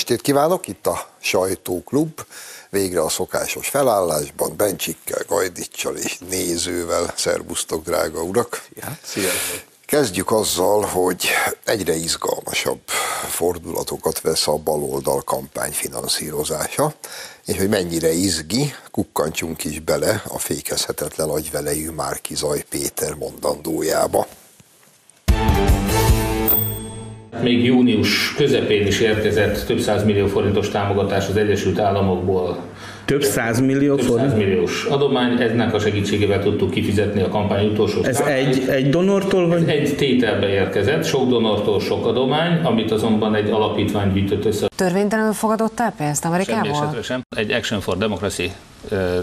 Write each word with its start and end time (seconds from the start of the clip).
Estét 0.00 0.20
kívánok, 0.20 0.68
itt 0.68 0.86
a 0.86 1.08
Sajtóklub, 1.18 2.20
végre 2.70 3.02
a 3.02 3.08
szokásos 3.08 3.68
felállásban, 3.68 4.56
Bencsikkel, 4.56 5.24
Gajdicsal 5.28 5.96
és 5.96 6.18
nézővel. 6.28 7.14
Szerbusztok, 7.16 7.84
drága 7.84 8.22
urak! 8.22 8.64
Ja. 8.74 8.98
Kezdjük 9.86 10.30
azzal, 10.30 10.82
hogy 10.82 11.28
egyre 11.64 11.94
izgalmasabb 11.94 12.80
fordulatokat 13.28 14.20
vesz 14.20 14.48
a 14.48 14.56
baloldal 14.56 15.22
kampány 15.22 15.72
finanszírozása, 15.72 16.94
és 17.44 17.56
hogy 17.56 17.68
mennyire 17.68 18.12
izgi, 18.12 18.74
kukkantsunk 18.90 19.64
is 19.64 19.80
bele 19.80 20.22
a 20.28 20.38
fékezhetetlen 20.38 21.28
agyvelejű 21.28 21.90
Márki 21.90 22.34
Zaj 22.34 22.64
Péter 22.68 23.14
mondandójába. 23.14 24.26
Még 27.42 27.64
június 27.64 28.34
közepén 28.36 28.86
is 28.86 29.00
érkezett 29.00 29.66
több 29.66 30.04
millió 30.04 30.26
forintos 30.26 30.68
támogatás 30.68 31.28
az 31.28 31.36
Egyesült 31.36 31.78
Államokból. 31.78 32.58
Több 33.04 33.24
millió 33.62 33.94
több 33.96 34.06
forint? 34.06 34.36
milliós 34.36 34.84
adomány, 34.84 35.40
eznek 35.40 35.74
a 35.74 35.78
segítségével 35.78 36.42
tudtuk 36.42 36.70
kifizetni 36.70 37.22
a 37.22 37.28
kampány 37.28 37.66
utolsó 37.66 38.02
Ez 38.02 38.20
egy, 38.20 38.64
egy 38.68 38.88
donortól, 38.88 39.48
vagy? 39.48 39.68
Egy 39.68 39.96
tételbe 39.96 40.48
érkezett, 40.48 41.04
sok 41.04 41.28
donortól 41.28 41.80
sok 41.80 42.06
adomány, 42.06 42.60
amit 42.64 42.90
azonban 42.90 43.34
egy 43.34 43.50
alapítvány 43.50 44.12
gyűjtött 44.12 44.44
össze. 44.44 44.68
Törvénytelenül 44.76 45.32
fogadott 45.32 45.80
el 45.80 45.94
pénzt 45.98 46.22
Semmi 46.22 46.34
Amerikából? 46.34 46.82
esetre 46.82 47.02
sem. 47.02 47.20
Egy 47.36 47.52
Action 47.52 47.80
for 47.80 47.96
Democracy 47.96 48.50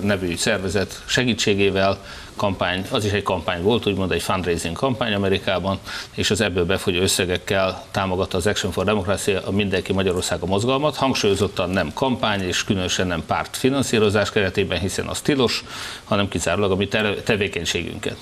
nevű 0.02 0.36
szervezet 0.36 1.04
segítségével 1.06 2.00
kampány, 2.36 2.86
az 2.92 3.06
is 3.06 3.12
egy 3.12 3.24
kampány 3.24 3.62
volt, 3.62 3.88
úgymond 3.88 4.12
egy 4.12 4.22
fundraising 4.22 4.76
kampány 4.76 5.14
Amerikában, 5.14 5.80
és 6.16 6.32
az 6.32 6.42
ebből 6.42 6.66
befogyó 6.66 7.02
összegekkel 7.02 7.84
támogatta 7.92 8.38
az 8.38 8.48
Action 8.48 8.72
for 8.72 8.86
Democracy 8.86 9.32
a 9.32 9.52
Mindenki 9.52 9.94
Magyarország 9.94 10.42
a 10.42 10.46
mozgalmat, 10.46 10.96
hangsúlyozottan 10.96 11.70
nem 11.70 11.94
kampány, 11.94 12.42
és 12.42 12.64
különösen 12.64 13.08
nem 13.08 13.24
párt 13.26 13.58
finanszírozás 13.58 14.32
keretében, 14.32 14.80
hiszen 14.80 15.08
az 15.08 15.22
tilos, 15.22 15.64
hanem 16.04 16.28
kizárólag 16.28 16.72
a 16.72 16.76
mi 16.76 16.88
tevékenységünket. 17.24 18.18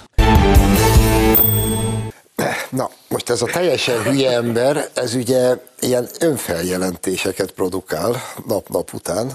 Na, 2.70 2.90
most 3.08 3.30
ez 3.30 3.42
a 3.42 3.46
teljesen 3.46 4.04
hülye 4.04 4.32
ember, 4.32 4.90
ez 4.94 5.14
ugye 5.14 5.58
ilyen 5.80 6.08
önfeljelentéseket 6.20 7.52
produkál 7.52 8.22
nap-nap 8.48 8.94
után, 8.94 9.32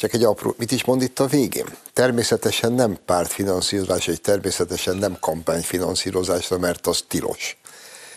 csak 0.00 0.12
egy 0.12 0.24
apró, 0.24 0.54
mit 0.58 0.72
is 0.72 0.84
mond 0.84 1.02
itt 1.02 1.18
a 1.18 1.26
végén? 1.26 1.66
Természetesen 1.92 2.72
nem 2.72 2.98
pártfinanszírozás, 3.04 4.06
és 4.06 4.16
természetesen 4.20 4.96
nem 4.96 5.16
kampányfinanszírozásra, 5.20 6.58
mert 6.58 6.86
az 6.86 7.04
tilos. 7.08 7.56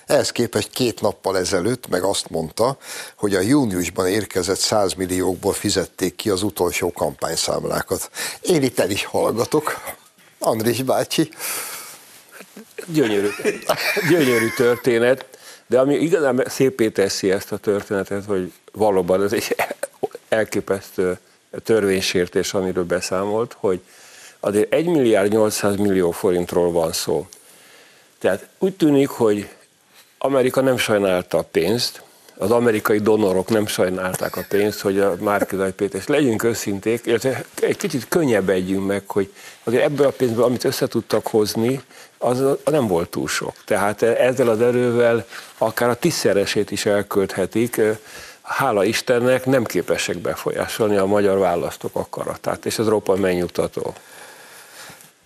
Ehhez 0.06 0.32
képest 0.32 0.70
két 0.70 1.02
nappal 1.02 1.38
ezelőtt 1.38 1.88
meg 1.88 2.04
azt 2.04 2.30
mondta, 2.30 2.78
hogy 3.16 3.36
a 3.36 3.40
júniusban 3.40 4.08
érkezett 4.08 4.58
100 4.58 4.94
milliókból 4.94 5.54
fizették 5.54 6.16
ki 6.16 6.30
az 6.30 6.44
utolsó 6.44 6.92
kampányszámlákat. 6.92 8.10
Én 8.42 8.64
itt 8.64 8.80
el 8.80 8.90
is 8.90 9.06
hallgatok. 9.06 9.82
Andris 10.40 10.84
bácsi. 10.84 11.30
Gyönyörű, 12.86 13.30
gyönyörű 14.10 14.50
történet, 14.56 15.26
de 15.68 15.80
ami 15.80 15.96
igazán 15.96 16.44
szépé 16.48 16.90
teszi 16.90 17.32
ezt 17.32 17.52
a 17.52 17.58
történetet, 17.58 18.26
hogy 18.26 18.54
valóban 18.72 19.24
ez 19.24 19.34
egy 19.34 19.56
elképesztő 20.30 21.20
törvénysértés, 21.64 22.54
amiről 22.54 22.84
beszámolt, 22.84 23.56
hogy 23.60 23.82
azért 24.40 24.74
1 24.74 24.86
milliárd 24.86 25.32
800 25.32 25.76
millió 25.76 26.12
forintról 26.12 26.72
van 26.72 26.92
szó. 26.92 27.28
Tehát 28.20 28.48
úgy 28.58 28.76
tűnik, 28.76 29.10
hogy 29.10 29.50
Amerika 30.18 30.62
nem 30.62 30.78
sajnálta 30.78 31.38
a 31.38 31.48
pénzt, 31.52 32.02
az 32.42 32.52
amerikai 32.52 33.00
donorok 33.00 33.50
nem 33.50 33.68
sajnálták 33.68 34.36
a 34.36 34.46
pénzt, 34.50 34.82
hogy 34.82 35.00
a 35.00 35.16
Márkizaj 35.20 35.74
Péter, 35.74 36.00
és 36.00 36.08
legyünk 36.08 36.44
őszinték, 36.44 37.06
illetve 37.06 37.44
egy 37.62 37.78
kicsit 37.78 38.08
könnyebb 38.08 38.50
együnk 38.50 38.88
meg, 38.88 39.04
hogy 39.08 39.34
azért 39.64 39.84
ebből 39.84 40.08
a 40.08 40.12
pénzből, 40.12 40.44
amit 40.44 40.64
össze 40.64 40.88
tudtak 40.88 41.28
hozni, 41.28 41.82
az 42.18 42.44
nem 42.66 42.88
volt 42.88 43.10
túl 43.10 43.28
sok. 43.28 43.54
Tehát 43.66 44.02
ezzel 44.02 44.50
az 44.50 44.62
erővel 44.62 45.26
akár 45.58 45.90
a 45.90 45.96
tízszeresét 45.96 46.72
is 46.72 46.86
elkölthetik, 46.86 47.82
hála 48.42 48.84
Istennek 48.84 49.46
nem 49.46 49.64
képesek 49.64 50.18
befolyásolni 50.18 50.96
a 50.96 51.06
magyar 51.06 51.38
választók 51.38 51.96
akaratát, 51.96 52.66
és 52.66 52.80
ez 52.80 52.88
roppant 52.88 53.22
megnyugtató. 53.22 53.94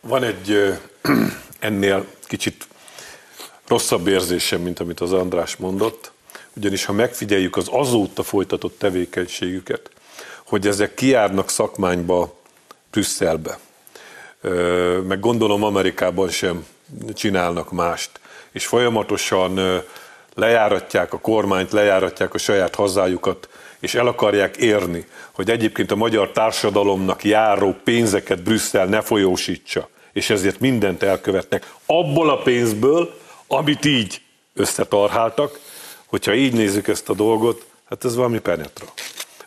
Van 0.01 0.23
egy 0.23 0.77
ennél 1.59 2.05
kicsit 2.27 2.67
rosszabb 3.67 4.07
érzésem, 4.07 4.61
mint 4.61 4.79
amit 4.79 4.99
az 4.99 5.13
András 5.13 5.55
mondott, 5.55 6.11
ugyanis 6.55 6.85
ha 6.85 6.93
megfigyeljük 6.93 7.55
az 7.57 7.67
azóta 7.71 8.23
folytatott 8.23 8.79
tevékenységüket, 8.79 9.89
hogy 10.45 10.67
ezek 10.67 10.93
kiárnak 10.93 11.49
szakmányba 11.49 12.35
Brüsszelbe, 12.91 13.59
meg 15.07 15.19
gondolom 15.19 15.63
Amerikában 15.63 16.29
sem 16.29 16.65
csinálnak 17.13 17.71
mást, 17.71 18.19
és 18.51 18.65
folyamatosan 18.65 19.83
lejáratják 20.35 21.13
a 21.13 21.19
kormányt, 21.19 21.71
lejáratják 21.71 22.33
a 22.33 22.37
saját 22.37 22.75
hazájukat, 22.75 23.49
és 23.79 23.95
el 23.95 24.07
akarják 24.07 24.57
érni, 24.57 25.05
hogy 25.31 25.49
egyébként 25.49 25.91
a 25.91 25.95
magyar 25.95 26.31
társadalomnak 26.31 27.23
járó 27.23 27.75
pénzeket 27.83 28.43
Brüsszel 28.43 28.85
ne 28.85 29.01
folyósítsa, 29.01 29.89
és 30.13 30.29
ezért 30.29 30.59
mindent 30.59 31.03
elkövetnek. 31.03 31.73
Abból 31.85 32.29
a 32.29 32.37
pénzből, 32.37 33.13
amit 33.47 33.85
így 33.85 34.21
összetarháltak, 34.53 35.59
hogyha 36.05 36.33
így 36.33 36.53
nézzük 36.53 36.87
ezt 36.87 37.09
a 37.09 37.13
dolgot, 37.13 37.65
hát 37.89 38.05
ez 38.05 38.15
valami 38.15 38.39
penetra. 38.39 38.85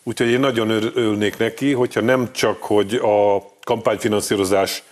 Úgyhogy 0.03 0.29
én 0.29 0.41
nagyon 0.41 0.71
örülnék 0.71 1.37
neki, 1.37 1.73
hogyha 1.73 2.01
nem 2.01 2.33
csak, 2.33 2.63
hogy 2.63 2.95
a 2.95 3.45
kampányfinanszírozás 3.65 4.83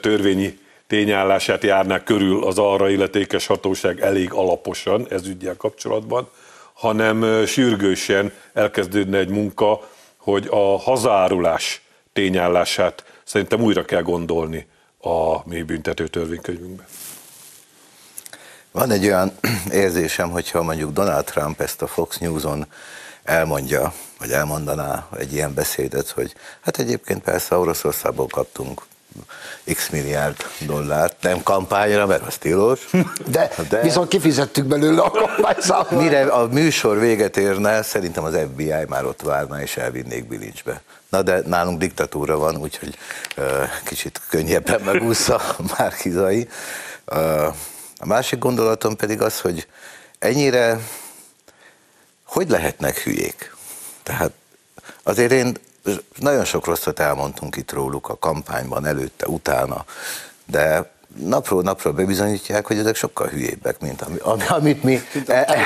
törvényi 0.00 0.58
tényállását 0.86 1.62
járná 1.62 2.02
körül 2.02 2.44
az 2.44 2.58
arra 2.58 2.88
illetékes 2.88 3.46
hatóság 3.46 4.00
elég 4.00 4.32
alaposan 4.32 5.06
ez 5.10 5.26
ügyel 5.26 5.56
kapcsolatban, 5.56 6.28
hanem 6.72 7.46
sürgősen 7.46 8.32
elkezdődne 8.52 9.18
egy 9.18 9.28
munka, 9.28 9.88
hogy 10.16 10.46
a 10.50 10.78
hazárulás 10.78 11.82
tényállását 12.12 13.04
szerintem 13.24 13.60
újra 13.60 13.84
kell 13.84 14.02
gondolni 14.02 14.66
a 15.00 15.48
mi 15.48 15.62
büntető 15.62 16.08
törvénykönyvünkben. 16.08 16.86
Van 18.70 18.90
egy 18.90 19.04
olyan 19.04 19.32
érzésem, 19.70 20.30
hogyha 20.30 20.62
mondjuk 20.62 20.92
Donald 20.92 21.24
Trump 21.24 21.60
ezt 21.60 21.82
a 21.82 21.86
Fox 21.86 22.18
News-on 22.18 22.66
elmondja, 23.24 23.92
vagy 24.18 24.30
elmondaná 24.30 25.08
egy 25.18 25.32
ilyen 25.32 25.54
beszédet, 25.54 26.08
hogy 26.08 26.34
hát 26.60 26.78
egyébként 26.78 27.22
persze 27.22 27.56
Oroszországból 27.56 28.26
kaptunk 28.26 28.82
x 29.74 29.88
milliárd 29.88 30.36
dollárt, 30.58 31.22
nem 31.22 31.42
kampányra, 31.42 32.06
mert 32.06 32.26
az 32.26 32.36
tilos. 32.36 32.90
De, 33.26 33.50
de 33.68 33.80
viszont 33.80 34.08
kifizettük 34.08 34.64
belőle 34.64 35.00
a 35.00 35.10
kampányszámlát. 35.10 35.90
Mire 35.90 36.24
a 36.24 36.46
műsor 36.46 36.98
véget 36.98 37.36
érne, 37.36 37.82
szerintem 37.82 38.24
az 38.24 38.38
FBI 38.52 38.84
már 38.88 39.04
ott 39.04 39.22
várna 39.22 39.60
és 39.60 39.76
elvinnék 39.76 40.28
bilincsbe. 40.28 40.82
Na 41.08 41.22
de 41.22 41.40
nálunk 41.46 41.78
diktatúra 41.78 42.38
van, 42.38 42.56
úgyhogy 42.56 42.98
uh, 43.36 43.44
kicsit 43.84 44.20
könnyebben 44.28 44.80
megúszza 44.80 45.42
Márkizai. 45.78 46.48
Uh, 47.12 47.46
a 47.96 48.06
másik 48.06 48.38
gondolatom 48.38 48.96
pedig 48.96 49.22
az, 49.22 49.40
hogy 49.40 49.66
ennyire 50.18 50.78
hogy 52.24 52.48
lehetnek 52.48 52.98
hülyék? 52.98 53.54
Tehát 54.02 54.32
azért 55.02 55.32
én 55.32 55.56
nagyon 56.18 56.44
sok 56.44 56.64
rosszat 56.64 57.00
elmondtunk 57.00 57.56
itt 57.56 57.72
róluk 57.72 58.08
a 58.08 58.16
kampányban, 58.18 58.86
előtte, 58.86 59.26
utána, 59.26 59.84
de 60.46 60.92
napról 61.16 61.62
napra 61.62 61.92
bebizonyítják, 61.92 62.66
hogy 62.66 62.78
ezek 62.78 62.94
sokkal 62.96 63.26
hülyébbek, 63.26 63.80
mint 63.80 64.02
ami, 64.02 64.16
amit 64.48 64.82
mi 64.82 65.00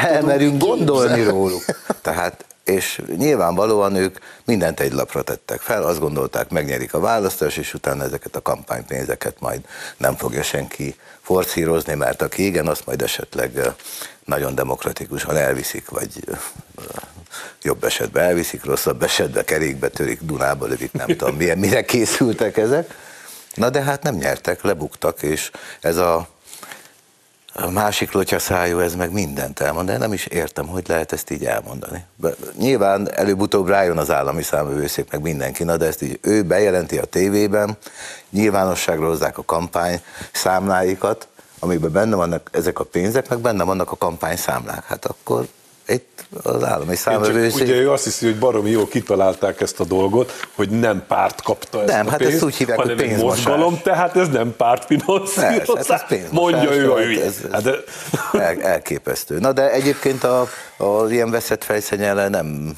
elmerünk 0.01 0.63
gondolni 0.63 1.23
róluk. 1.23 1.65
Tehát 2.03 2.45
és 2.69 3.03
nyilvánvalóan 3.17 3.95
ők 3.95 4.19
mindent 4.45 4.81
egy 4.81 4.93
lapra 4.93 5.23
tettek 5.23 5.61
fel, 5.61 5.83
azt 5.83 6.01
gondolták, 6.01 6.51
megnyerik 6.51 6.95
a 6.95 7.01
választás, 7.01 7.57
és 7.57 7.75
utána 7.75 8.05
ezeket 8.05 8.37
a 8.37 8.43
kampánypénzeket 8.43 9.41
majd 9.41 9.61
nem 9.97 10.17
fogja 10.17 10.43
senki 10.43 10.95
forszírozni, 11.23 11.95
mert 11.95 12.23
aki 12.23 12.45
igen, 12.45 12.67
azt 12.67 12.87
majd 12.87 13.03
esetleg 13.03 13.61
nagyon 14.25 14.55
demokratikusan 14.55 15.37
elviszik, 15.37 15.89
vagy 15.89 16.25
jobb 17.63 17.85
esetben 17.85 18.25
elviszik, 18.25 18.65
rosszabb 18.65 19.03
esetben 19.03 19.45
kerékbe 19.45 19.89
törik, 19.89 20.21
Dunába 20.23 20.67
lövik, 20.67 20.93
nem 20.93 21.07
tudom 21.07 21.37
milyen, 21.37 21.59
mire 21.59 21.85
készültek 21.85 22.57
ezek. 22.57 22.95
Na 23.55 23.71
de 23.71 23.83
hát 23.83 24.03
nem 24.03 24.15
nyertek, 24.15 24.63
lebuktak, 24.63 25.23
és 25.23 25.51
ez 25.81 25.97
a, 25.97 26.29
a 27.61 27.71
másik 27.71 28.13
lotyaszájú, 28.13 28.79
ez 28.79 28.95
meg 28.95 29.13
mindent 29.13 29.61
elmond, 29.61 29.87
de 29.87 29.97
nem 29.97 30.13
is 30.13 30.27
értem, 30.27 30.67
hogy 30.67 30.89
lehet 30.89 31.13
ezt 31.13 31.31
így 31.31 31.45
elmondani. 31.45 32.05
Nyilván 32.59 33.15
előbb-utóbb 33.15 33.69
rájön 33.69 33.99
az 33.99 34.11
állami 34.11 34.43
számövőszék, 34.43 35.11
meg 35.11 35.21
mindenki, 35.23 35.65
na 35.65 35.77
de 35.77 35.87
ezt 35.87 36.03
így 36.03 36.19
ő 36.23 36.43
bejelenti 36.43 36.99
a 36.99 37.05
tévében, 37.05 37.77
nyilvánosságra 38.31 39.07
hozzák 39.07 39.39
a 39.39 39.45
kampány 39.45 40.01
számláikat, 40.33 41.29
amiben 41.59 41.93
benne 41.93 42.17
vannak 42.17 42.51
ezek 42.53 42.79
a 42.79 42.85
pénzek, 42.85 43.29
meg 43.29 43.39
benne 43.39 43.65
vannak 43.65 43.91
a 43.91 43.97
kampány 43.97 44.37
számlák. 44.37 44.85
Hát 44.85 45.05
akkor 45.05 45.47
Itt 45.89 46.27
az 46.43 46.65
állami 46.65 46.97
számövőszék. 46.97 47.63
ugye 47.63 47.75
ő 47.75 47.91
azt 47.91 48.05
hiszi, 48.05 48.27
hogy 48.27 48.39
baromi 48.39 48.71
jól 48.71 48.89
kitalálták 48.89 49.61
ezt 49.61 49.81
a 49.81 49.85
dolgot, 49.85 50.33
hogy 50.55 50.69
nem 50.71 51.05
párt 51.07 51.43
kapta 51.43 51.83
ezt 51.83 51.93
Nem, 51.93 52.07
a 52.07 52.11
hát 52.11 52.19
pénzt, 52.19 52.35
ezt 52.35 52.43
úgy 52.43 52.55
hívják, 52.57 52.79
hogy 52.79 52.89
hanem 52.91 53.07
pénzmosás. 53.07 53.45
mozgalom, 53.45 53.81
tehát 53.83 54.17
ez 54.17 54.29
nem 54.29 54.55
pártfinanszírozás. 54.57 55.87
Hát 55.89 56.31
Mondja 56.33 56.75
ő 56.75 56.93
a 56.93 56.97
hülye. 56.99 57.25
ez- 57.25 57.41
ez- 57.45 57.51
Hát 57.53 57.63
de, 57.63 57.75
El, 58.33 58.63
elképesztő. 58.63 59.39
Na 59.39 59.53
de 59.53 59.71
egyébként 59.73 60.25
a, 60.25 60.49
az 60.77 61.11
ilyen 61.11 61.31
veszett 61.31 61.65
fejszenyele 61.65 62.29
nem, 62.29 62.77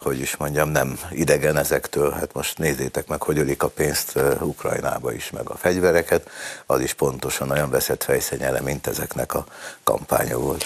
hogy 0.00 0.20
is 0.20 0.36
mondjam, 0.36 0.68
nem 0.68 0.98
idegen 1.10 1.56
ezektől. 1.56 2.10
Hát 2.10 2.32
most 2.32 2.58
nézzétek 2.58 3.08
meg, 3.08 3.22
hogy 3.22 3.38
ölik 3.38 3.62
a 3.62 3.68
pénzt 3.68 4.18
Ukrajnába 4.40 5.12
is, 5.12 5.30
meg 5.30 5.50
a 5.50 5.56
fegyvereket. 5.56 6.28
Az 6.66 6.80
is 6.80 6.92
pontosan 6.92 7.50
olyan 7.50 7.70
veszett 7.70 8.04
fejszenyele, 8.04 8.60
mint 8.60 8.86
ezeknek 8.86 9.34
a 9.34 9.44
kampánya 9.84 10.38
volt. 10.38 10.64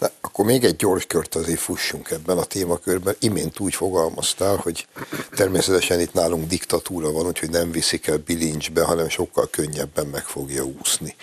Na, 0.00 0.10
akkor 0.20 0.44
még 0.44 0.64
egy 0.64 0.76
gyors 0.76 1.06
kört 1.06 1.34
azért 1.34 1.60
fussunk 1.60 2.10
ebben 2.10 2.38
a 2.38 2.44
témakörben. 2.44 3.16
Imént 3.18 3.60
úgy 3.60 3.74
fogalmaztál, 3.74 4.56
hogy 4.56 4.86
természetesen 5.30 6.00
itt 6.00 6.12
nálunk 6.12 6.48
diktatúra 6.48 7.12
van, 7.12 7.26
úgyhogy 7.26 7.50
nem 7.50 7.70
viszik 7.70 8.06
el 8.06 8.16
bilincsbe, 8.16 8.84
hanem 8.84 9.08
sokkal 9.08 9.48
könnyebben 9.50 10.06
meg 10.06 10.24
fogja 10.24 10.64
úszni. 10.64 11.16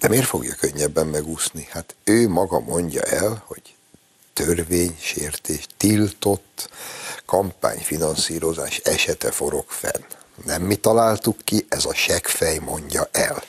De 0.00 0.08
miért 0.08 0.26
fogja 0.26 0.54
könnyebben 0.54 1.06
megúszni? 1.06 1.68
Hát 1.70 1.94
ő 2.04 2.28
maga 2.28 2.60
mondja 2.60 3.02
el, 3.02 3.42
hogy 3.46 3.62
törvénysértés, 4.32 5.66
tiltott 5.76 6.70
kampányfinanszírozás 7.26 8.78
esete 8.78 9.30
forog 9.30 9.64
fenn. 9.68 10.02
Nem 10.44 10.62
mi 10.62 10.76
találtuk 10.76 11.36
ki, 11.44 11.66
ez 11.68 11.84
a 11.84 11.94
seggfej 11.94 12.58
mondja 12.58 13.08
el. 13.12 13.42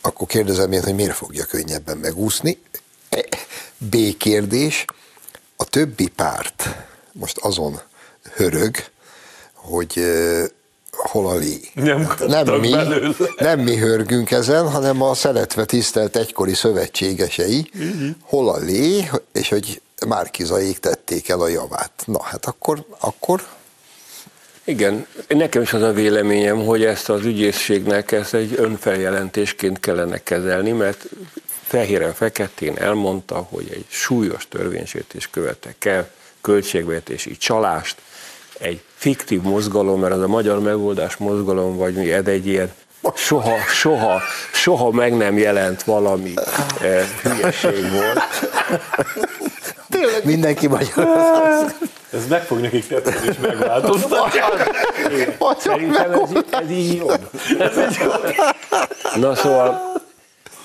Akkor 0.00 0.26
kérdezem 0.26 0.72
én, 0.72 0.82
hogy 0.82 0.94
miért 0.94 1.14
fogja 1.14 1.44
könnyebben 1.44 1.98
megúszni? 1.98 2.58
B 3.90 4.16
kérdés, 4.16 4.84
a 5.56 5.64
többi 5.64 6.08
párt 6.08 6.68
most 7.12 7.38
azon 7.38 7.80
hörög, 8.34 8.76
hogy 9.54 9.92
eh, 9.94 10.44
hol 10.90 11.26
a 11.26 11.34
lé. 11.34 11.60
Nem 11.74 12.04
Hát 12.04 12.16
kaptak 12.16 12.60
mi, 12.60 12.70
belőle. 12.70 13.14
nem 13.38 13.60
mi 13.60 13.76
hörgünk 13.76 14.30
ezen, 14.30 14.70
hanem 14.70 15.02
a 15.02 15.14
szeretve 15.14 15.64
tisztelt 15.64 16.16
egykori 16.16 16.54
szövetségesei, 16.54 17.70
hol 18.22 18.48
a 18.48 18.56
lé, 18.56 19.08
és 19.32 19.48
hogy 19.48 19.80
Márkizaék 20.06 20.78
tették 20.78 21.28
el 21.28 21.40
a 21.40 21.48
javát. 21.48 21.92
Na 22.04 22.22
hát 22.22 22.46
akkor, 22.46 22.84
akkor 22.98 23.46
Igen, 24.64 25.06
nekem 25.28 25.62
is 25.62 25.72
az 25.72 25.82
a 25.82 25.92
véleményem, 25.92 26.64
hogy 26.64 26.84
ezt 26.84 27.08
az 27.08 27.24
ügyészségnek 27.24 28.12
ezt 28.12 28.34
egy 28.34 28.54
önfeljelentésként 28.56 29.80
kellene 29.80 30.18
kezelni, 30.18 30.70
mert 30.70 31.08
fehéren 31.72 32.12
feketén 32.14 32.76
elmondta, 32.78 33.46
hogy 33.50 33.66
egy 33.70 33.84
súlyos 33.88 34.48
törvénysértés 34.48 35.28
követek 35.30 35.84
el, 35.84 36.08
költségvetési 36.40 37.36
csalást, 37.36 37.96
egy 38.58 38.82
fiktív 38.96 39.42
mozgalom, 39.42 40.00
mert 40.00 40.12
az 40.12 40.20
a 40.20 40.26
magyar 40.28 40.60
megoldás 40.60 41.16
mozgalom, 41.16 41.76
vagy 41.76 41.94
mi, 41.94 42.12
ez 42.12 42.26
egy 42.26 42.46
ilyen 42.46 42.72
soha, 43.14 43.56
soha, 43.68 44.20
soha 44.52 44.90
meg 44.90 45.16
nem 45.16 45.38
jelent 45.38 45.82
valami 45.82 46.34
eh, 46.80 47.06
hülyeség 47.22 47.90
volt. 47.90 48.20
Mindenki 50.24 50.66
magyar. 50.66 50.94
ez 52.12 52.26
meg 52.28 52.42
fog 52.44 52.60
nekik 52.60 52.86
tetszeni, 52.86 53.26
és 53.28 53.36
megváltoztatni. 53.40 54.40
Szerintem 55.58 56.12
ez, 56.12 56.30
így- 56.30 56.44
ez 56.50 56.70
így 56.70 56.94
jó. 56.96 57.06
Na 59.16 59.34
szóval, 59.34 59.92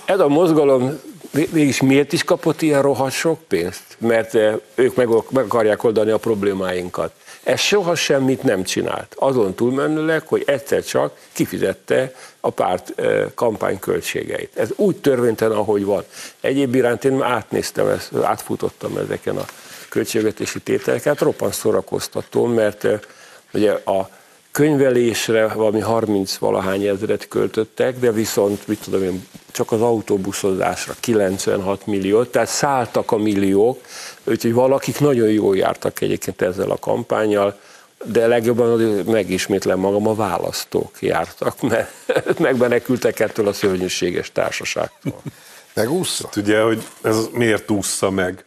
ez 0.07 0.19
a 0.19 0.27
mozgalom 0.27 0.99
mé- 1.31 1.51
mégis 1.51 1.81
miért 1.81 2.13
is 2.13 2.23
kapott 2.23 2.61
ilyen 2.61 2.81
rohadt 2.81 3.13
sok 3.13 3.39
pénzt? 3.47 3.83
Mert 3.97 4.35
eh, 4.35 4.55
ők 4.75 4.95
meg, 4.95 5.07
meg 5.29 5.43
akarják 5.43 5.83
oldani 5.83 6.11
a 6.11 6.17
problémáinkat. 6.17 7.11
Ez 7.43 7.59
soha 7.59 7.95
semmit 7.95 8.43
nem 8.43 8.63
csinált. 8.63 9.15
Azon 9.15 9.53
túlmenőleg, 9.53 10.27
hogy 10.27 10.43
egyszer 10.45 10.83
csak 10.83 11.17
kifizette 11.31 12.13
a 12.39 12.49
párt 12.49 12.99
eh, 12.99 13.25
kampányköltségeit. 13.35 14.57
Ez 14.57 14.69
úgy 14.75 14.95
törvénytelen, 14.95 15.57
ahogy 15.57 15.85
van. 15.85 16.03
Egyéb 16.41 16.75
iránt 16.75 17.05
én 17.05 17.21
átnéztem 17.21 17.87
ezt, 17.87 18.15
átfutottam 18.15 18.97
ezeken 18.97 19.37
a 19.37 19.45
költségvetési 19.89 20.59
tételeket, 20.59 21.19
roppant 21.19 21.53
szórakoztató, 21.53 22.45
mert 22.45 22.83
eh, 22.83 22.99
ugye 23.53 23.71
a 23.71 24.09
könyvelésre 24.51 25.47
valami 25.47 25.79
30 25.79 26.35
valahány 26.37 26.83
ezret 26.83 27.27
költöttek, 27.27 27.99
de 27.99 28.11
viszont, 28.11 28.67
mit 28.67 28.83
tudom 28.83 29.03
én, 29.03 29.27
csak 29.57 29.71
az 29.71 29.81
autóbuszozásra 29.81 30.93
96 30.99 31.85
millió, 31.85 32.23
tehát 32.23 32.47
szálltak 32.47 33.11
a 33.11 33.17
milliók, 33.17 33.81
úgyhogy 34.23 34.53
valakik 34.53 34.99
nagyon 34.99 35.29
jól 35.29 35.57
jártak 35.57 36.01
egyébként 36.01 36.41
ezzel 36.41 36.71
a 36.71 36.77
kampányjal, 36.77 37.59
de 38.03 38.27
legjobban 38.27 38.79
megismétlem 39.05 39.79
magam, 39.79 40.07
a 40.07 40.15
választók 40.15 41.01
jártak, 41.01 41.61
mert 41.71 42.39
megmenekültek 42.39 43.19
ettől 43.19 43.47
a 43.47 43.53
szörnyűséges 43.53 44.31
társaságtól. 44.31 45.21
megúszza? 45.73 46.29
Ugye, 46.35 46.61
hogy 46.61 46.83
ez 47.01 47.17
miért 47.31 47.71
ússza 47.71 48.09
meg? 48.09 48.45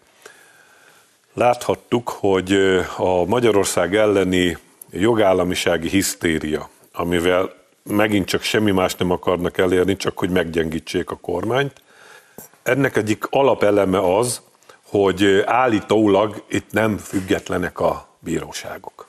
Láthattuk, 1.34 2.08
hogy 2.08 2.52
a 2.96 3.24
Magyarország 3.24 3.96
elleni 3.96 4.58
jogállamisági 4.90 5.88
hisztéria, 5.88 6.68
amivel 6.92 7.59
megint 7.82 8.26
csak 8.26 8.42
semmi 8.42 8.70
más 8.70 8.94
nem 8.94 9.10
akarnak 9.10 9.58
elérni, 9.58 9.96
csak 9.96 10.18
hogy 10.18 10.30
meggyengítsék 10.30 11.10
a 11.10 11.16
kormányt. 11.16 11.72
Ennek 12.62 12.96
egyik 12.96 13.26
alapeleme 13.30 14.16
az, 14.16 14.40
hogy 14.82 15.42
állítólag 15.46 16.42
itt 16.48 16.72
nem 16.72 16.96
függetlenek 16.96 17.80
a 17.80 18.08
bíróságok. 18.18 19.08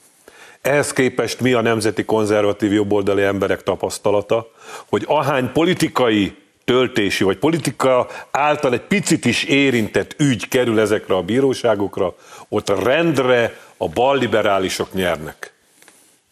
Ehhez 0.61 0.94
képest 0.94 1.40
mi 1.40 1.54
a 1.54 1.61
nemzeti 1.61 2.06
konzervatív 2.06 2.73
jobboldali 2.73 3.23
emberek 3.23 3.63
tapasztalata, 3.63 4.51
hogy 4.90 5.04
ahány 5.07 5.51
politikai 5.51 6.35
töltési, 6.66 7.23
vagy 7.23 7.37
politika 7.37 8.07
által 8.31 8.73
egy 8.73 8.81
picit 8.81 9.25
is 9.25 9.44
érintett 9.44 10.16
ügy 10.18 10.47
kerül 10.47 10.80
ezekre 10.80 11.16
a 11.16 11.21
bíróságokra, 11.21 12.16
ott 12.49 12.69
rendre 12.83 13.57
a 13.78 13.90
balliberálisok 13.90 14.94
nyernek. 14.94 15.54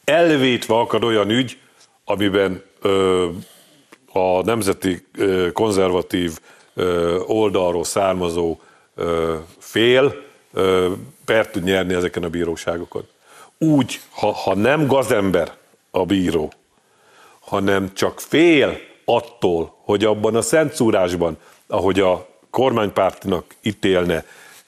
Elvétve 0.04 0.76
akad 0.76 1.04
olyan 1.04 1.30
ügy, 1.30 1.58
amiben 2.10 2.64
a 4.14 4.42
nemzeti 4.44 5.06
konzervatív 5.54 6.40
oldalról 7.26 7.84
származó 7.84 8.60
fél 9.58 10.16
per 11.26 11.48
tud 11.48 11.64
nyerni 11.64 11.94
ezeken 11.94 12.24
a 12.24 12.30
bíróságokon. 12.30 13.08
Úgy, 13.58 14.00
ha, 14.10 14.32
ha 14.32 14.56
nem 14.56 14.88
gazember 14.88 15.54
a 15.92 16.06
bíró, 16.06 16.52
hanem 17.40 17.94
csak 17.94 18.20
fél 18.20 18.78
attól, 19.06 19.76
hogy 19.84 20.04
abban 20.04 20.36
a 20.36 20.42
szentszúrásban, 20.42 21.38
ahogy 21.68 22.00
a 22.00 22.28
kormánypártinak 22.50 23.56
ítélne, 23.62 24.26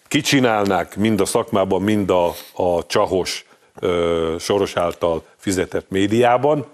kicsinálnák 0.08 0.96
mind 0.96 1.22
a 1.22 1.26
szakmában, 1.26 1.82
mind 1.82 2.10
a, 2.10 2.28
a 2.54 2.86
csahos 2.86 3.46
ö, 3.80 4.36
soros 4.40 4.76
által 4.76 5.24
fizetett 5.38 5.90
médiában, 5.90 6.66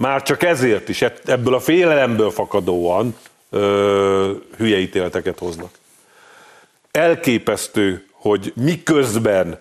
már 0.00 0.22
csak 0.22 0.42
ezért 0.42 0.88
is, 0.88 1.02
ebb- 1.02 1.28
ebből 1.28 1.54
a 1.54 1.60
félelemből 1.60 2.30
fakadóan 2.30 3.16
ö, 3.50 4.32
hülye 4.56 4.78
ítéleteket 4.78 5.38
hoznak. 5.38 5.70
Elképesztő, 6.90 8.06
hogy 8.12 8.52
miközben 8.56 9.60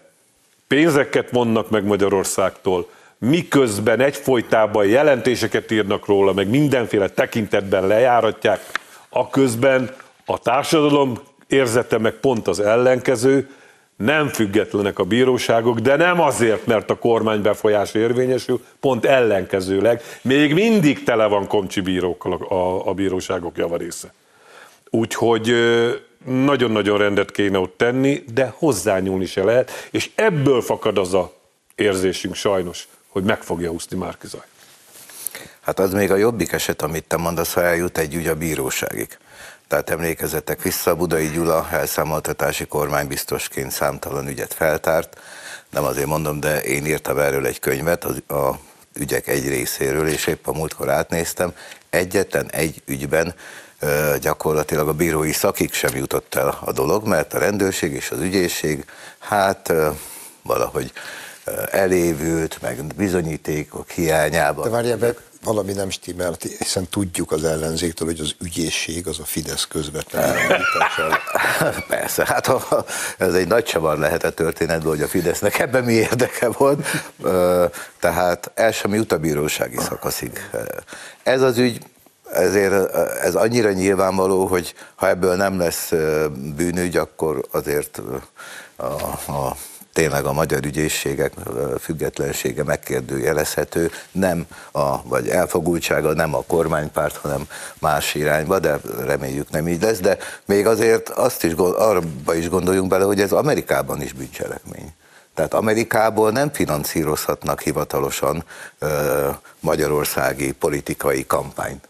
pénzeket 0.68 1.32
vonnak 1.32 1.70
meg 1.70 1.84
Magyarországtól, 1.84 2.90
miközben 3.18 4.00
egyfolytában 4.00 4.86
jelentéseket 4.86 5.72
írnak 5.72 6.06
róla, 6.06 6.34
meg 6.34 6.50
mindenféle 6.50 7.10
tekintetben 7.10 7.88
lejáratják, 7.88 8.60
a 9.10 9.30
közben 9.30 9.96
a 10.26 10.38
társadalom 10.38 11.20
érzete 11.48 11.98
meg 11.98 12.14
pont 12.14 12.48
az 12.48 12.60
ellenkező, 12.60 13.50
nem 14.06 14.28
függetlenek 14.28 15.00
a 15.00 15.04
bíróságok, 15.04 15.80
de 15.80 15.96
nem 15.96 16.22
azért, 16.22 16.66
mert 16.66 16.90
a 16.90 16.98
kormány 16.98 17.42
befolyás 17.42 17.94
érvényesül, 17.94 18.66
pont 18.80 19.06
ellenkezőleg. 19.06 20.02
Még 20.22 20.54
mindig 20.54 21.04
tele 21.04 21.26
van 21.26 21.48
komcsi 21.48 21.82
bírókkal 21.82 22.34
a, 22.34 22.54
a, 22.54 22.88
a 22.88 22.94
bíróságok 22.94 23.58
javarésze. 23.58 24.14
Úgyhogy 24.90 25.54
nagyon-nagyon 26.26 26.98
rendet 26.98 27.32
kéne 27.32 27.58
ott 27.58 27.78
tenni, 27.78 28.24
de 28.34 28.54
hozzányúlni 28.58 29.26
se 29.26 29.44
lehet, 29.44 29.72
és 29.92 30.10
ebből 30.16 30.62
fakad 30.62 30.98
az 30.98 31.14
a 31.14 31.34
érzésünk 31.76 32.36
sajnos, 32.36 32.88
hogy 33.08 33.24
meg 33.24 33.44
fogja 33.44 33.72
úszni 33.72 33.98
Márkizaj. 33.98 34.46
Hát 35.62 35.80
az 35.80 35.94
még 35.94 36.12
a 36.12 36.16
jobbik 36.16 36.52
eset, 36.52 36.82
amit 36.82 37.04
te 37.04 37.18
mondasz, 37.18 37.54
ha 37.54 37.64
eljut 37.64 37.98
egy 37.98 38.14
ügy 38.14 38.28
a 38.28 38.36
bíróságig. 38.36 39.18
Tehát 39.70 39.90
emlékezetek 39.90 40.62
vissza, 40.62 40.96
Budai 40.96 41.28
Gyula 41.28 41.68
elszámoltatási 41.72 42.66
kormánybiztosként 42.66 43.72
számtalan 43.72 44.28
ügyet 44.28 44.54
feltárt. 44.54 45.20
Nem 45.70 45.84
azért 45.84 46.08
mondom, 46.08 46.40
de 46.40 46.62
én 46.62 46.86
írtam 46.86 47.18
erről 47.18 47.46
egy 47.46 47.60
könyvet 47.60 48.04
az, 48.04 48.22
a 48.28 48.60
ügyek 48.94 49.28
egy 49.28 49.48
részéről, 49.48 50.08
és 50.08 50.28
épp 50.28 50.48
a 50.48 50.54
múltkor 50.54 50.90
átnéztem. 50.90 51.54
Egyetlen 51.90 52.52
egy 52.52 52.82
ügyben 52.86 53.36
gyakorlatilag 54.20 54.88
a 54.88 54.94
bírói 54.94 55.32
szakig 55.32 55.74
sem 55.74 55.96
jutott 55.96 56.36
el 56.36 56.58
a 56.62 56.72
dolog, 56.72 57.08
mert 57.08 57.34
a 57.34 57.40
rendőrség 57.40 57.94
és 57.94 58.12
az 58.12 58.20
ügyészség 58.20 58.86
hát 59.20 59.74
valahogy 60.42 60.92
elévült, 61.72 62.62
meg 62.62 62.86
bizonyítékok 62.96 63.90
hiányában. 63.90 64.64
De 64.64 64.70
várjál, 64.70 64.98
valami 65.44 65.74
nem 65.74 65.90
stimmel, 65.90 66.36
hiszen 66.58 66.88
tudjuk 66.90 67.32
az 67.32 67.44
ellenzéktől, 67.44 68.08
hogy 68.08 68.20
az 68.20 68.36
ügyészség 68.42 69.08
az 69.08 69.20
a 69.20 69.26
Fidesz 69.26 69.68
közvetlen. 69.68 70.36
Persze, 71.88 72.26
hát 72.26 72.46
ha, 72.46 72.86
ez 73.18 73.34
egy 73.34 73.48
nagy 73.48 73.64
csavar 73.64 73.98
lehet 73.98 74.24
a 74.24 74.30
történetből, 74.30 74.92
hogy 74.92 75.02
a 75.02 75.08
Fidesznek 75.08 75.60
ebben 75.60 75.84
mi 75.84 75.94
érdeke 75.94 76.50
volt, 76.50 76.88
tehát 78.00 78.52
el 78.54 78.72
sem 78.72 78.94
jut 78.94 79.12
a 79.12 79.18
bírósági 79.18 79.78
szakaszig. 79.78 80.50
Ez 81.24 81.42
az 81.42 81.58
ügy, 81.58 81.86
ezért 82.32 82.96
ez 83.22 83.36
annyira 83.36 83.72
nyilvánvaló, 83.72 84.46
hogy 84.46 84.74
ha 84.96 85.08
ebből 85.08 85.36
nem 85.36 85.58
lesz 85.58 85.92
bűnügy, 86.56 86.98
akkor 86.98 87.46
azért 87.52 88.02
a, 88.76 88.86
a 89.32 89.56
tényleg 90.00 90.26
a 90.26 90.34
magyar 90.34 90.66
ügyészségek 90.66 91.34
függetlensége 91.80 92.64
megkérdőjelezhető, 92.64 93.92
nem 94.12 94.46
a, 94.72 95.04
vagy 95.04 95.28
elfogultsága 95.28 96.14
nem 96.14 96.36
a 96.36 96.44
kormánypárt, 96.48 97.16
hanem 97.18 97.48
más 97.80 98.16
irányba, 98.16 98.60
de 98.60 98.80
reméljük 99.00 99.50
nem 99.50 99.68
így 99.68 99.82
lesz, 99.82 100.00
de 100.00 100.18
még 100.46 100.68
azért 100.68 101.10
azt 101.10 101.44
is, 101.44 101.54
arba 101.54 102.34
is 102.34 102.50
gondoljunk 102.50 102.90
bele, 102.90 103.04
hogy 103.04 103.22
ez 103.22 103.32
Amerikában 103.32 104.02
is 104.02 104.14
bűncselekmény. 104.14 104.94
Tehát 105.34 105.54
Amerikából 105.54 106.32
nem 106.32 106.54
finanszírozhatnak 106.54 107.62
hivatalosan 107.62 108.44
ö, 108.80 109.30
magyarországi 109.60 110.52
politikai 110.52 111.26
kampányt. 111.26 111.88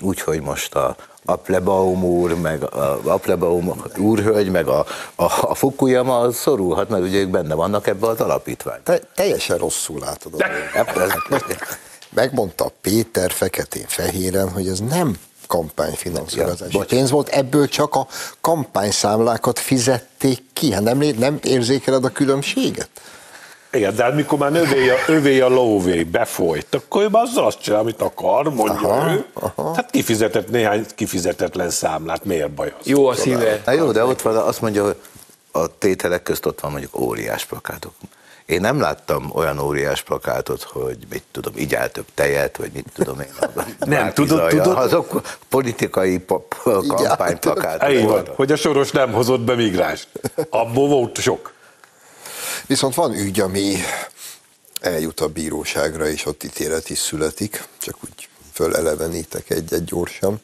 Úgyhogy 0.00 0.40
most 0.40 0.74
a 0.74 0.96
Applebaum 1.26 2.04
úr, 2.04 2.34
meg 2.34 2.62
a 2.62 3.00
Applebaum 3.04 3.82
úrhölgy, 3.96 4.50
meg 4.50 4.66
a, 4.68 4.86
a, 5.14 5.24
a 5.24 5.54
Fukuyama 5.54 6.32
szorulhat, 6.32 6.88
mert 6.88 7.02
ugye 7.02 7.18
ők 7.18 7.28
benne 7.28 7.54
vannak 7.54 7.86
ebbe 7.86 8.06
az 8.06 8.20
alapítvány. 8.20 8.80
Te, 8.82 9.00
teljesen 9.14 9.58
rosszul 9.58 9.98
látod. 10.00 10.34
a 10.34 10.36
dolgot. 11.28 11.78
Megmondta 12.14 12.72
Péter 12.80 13.30
feketén-fehéren, 13.30 14.50
hogy 14.50 14.68
ez 14.68 14.80
nem 14.80 15.16
kampányfinanszírozási 15.46 16.76
Ja, 16.76 16.84
pénz 16.84 17.10
volt, 17.10 17.28
ebből 17.28 17.68
csak 17.68 17.94
a 17.94 18.06
kampányszámlákat 18.40 19.58
fizették 19.58 20.42
ki. 20.52 20.72
Hát 20.72 20.82
nem, 20.82 20.98
nem 20.98 21.38
érzékeled 21.42 22.04
a 22.04 22.08
különbséget? 22.08 22.88
Igen, 23.76 23.94
de 23.94 24.02
hát 24.02 24.14
mikor 24.14 24.38
már 24.38 24.54
övé 24.54 24.88
a, 24.88 24.94
övé 25.06 25.40
a 25.40 25.48
lóvé 25.48 26.04
befolyt, 26.04 26.74
akkor 26.74 27.02
ő 27.02 27.08
már 27.08 27.22
azzal 27.22 27.46
azt 27.46 27.60
csinál, 27.60 27.80
amit 27.80 28.02
akar, 28.02 28.54
mondja 28.54 28.88
Aha, 28.88 29.10
ő. 29.10 29.24
Hát 29.74 29.90
kifizetett 29.90 30.50
néhány 30.50 30.86
kifizetetlen 30.94 31.70
számlát, 31.70 32.24
miért 32.24 32.50
baj 32.50 32.74
az? 32.80 32.86
Jó 32.86 33.06
a 33.06 33.14
szíve. 33.14 33.62
Na 33.64 33.72
jó, 33.72 33.92
de 33.92 34.04
ott 34.04 34.22
van, 34.22 34.36
azt 34.36 34.60
mondja, 34.60 34.84
hogy 34.84 34.96
a 35.52 35.78
tételek 35.78 36.22
közt 36.22 36.46
ott 36.46 36.60
van 36.60 36.70
mondjuk 36.70 37.00
óriás 37.00 37.44
plakátok. 37.44 37.92
Én 38.46 38.60
nem 38.60 38.80
láttam 38.80 39.30
olyan 39.34 39.58
óriás 39.58 40.02
plakátot, 40.02 40.62
hogy 40.62 40.96
mit 41.10 41.22
tudom, 41.30 41.52
így 41.56 41.74
áll 41.74 41.88
több 41.88 42.04
tejet, 42.14 42.56
vagy 42.56 42.70
mit 42.72 42.86
tudom 42.94 43.20
én. 43.20 43.28
Nem, 43.78 44.12
tudod, 44.12 44.48
tudod? 44.48 44.76
Azok 44.76 45.20
politikai 45.48 46.24
kampányplakátok. 46.62 47.90
Így 47.90 48.04
van, 48.04 48.28
hogy 48.34 48.52
a 48.52 48.56
Soros 48.56 48.90
nem 48.90 49.12
hozott 49.12 49.40
be 49.40 49.54
migráns. 49.54 50.08
Abból 50.50 50.88
volt 50.88 51.20
sok. 51.20 51.54
Viszont 52.66 52.94
van 52.94 53.14
ügy, 53.14 53.40
ami 53.40 53.76
eljut 54.80 55.20
a 55.20 55.28
bíróságra, 55.28 56.08
és 56.08 56.26
ott 56.26 56.44
ítélet 56.44 56.90
is 56.90 56.98
születik, 56.98 57.64
csak 57.78 57.96
úgy 58.04 58.28
fölelevenítek 58.52 59.50
egy-egy 59.50 59.84
gyorsan. 59.84 60.40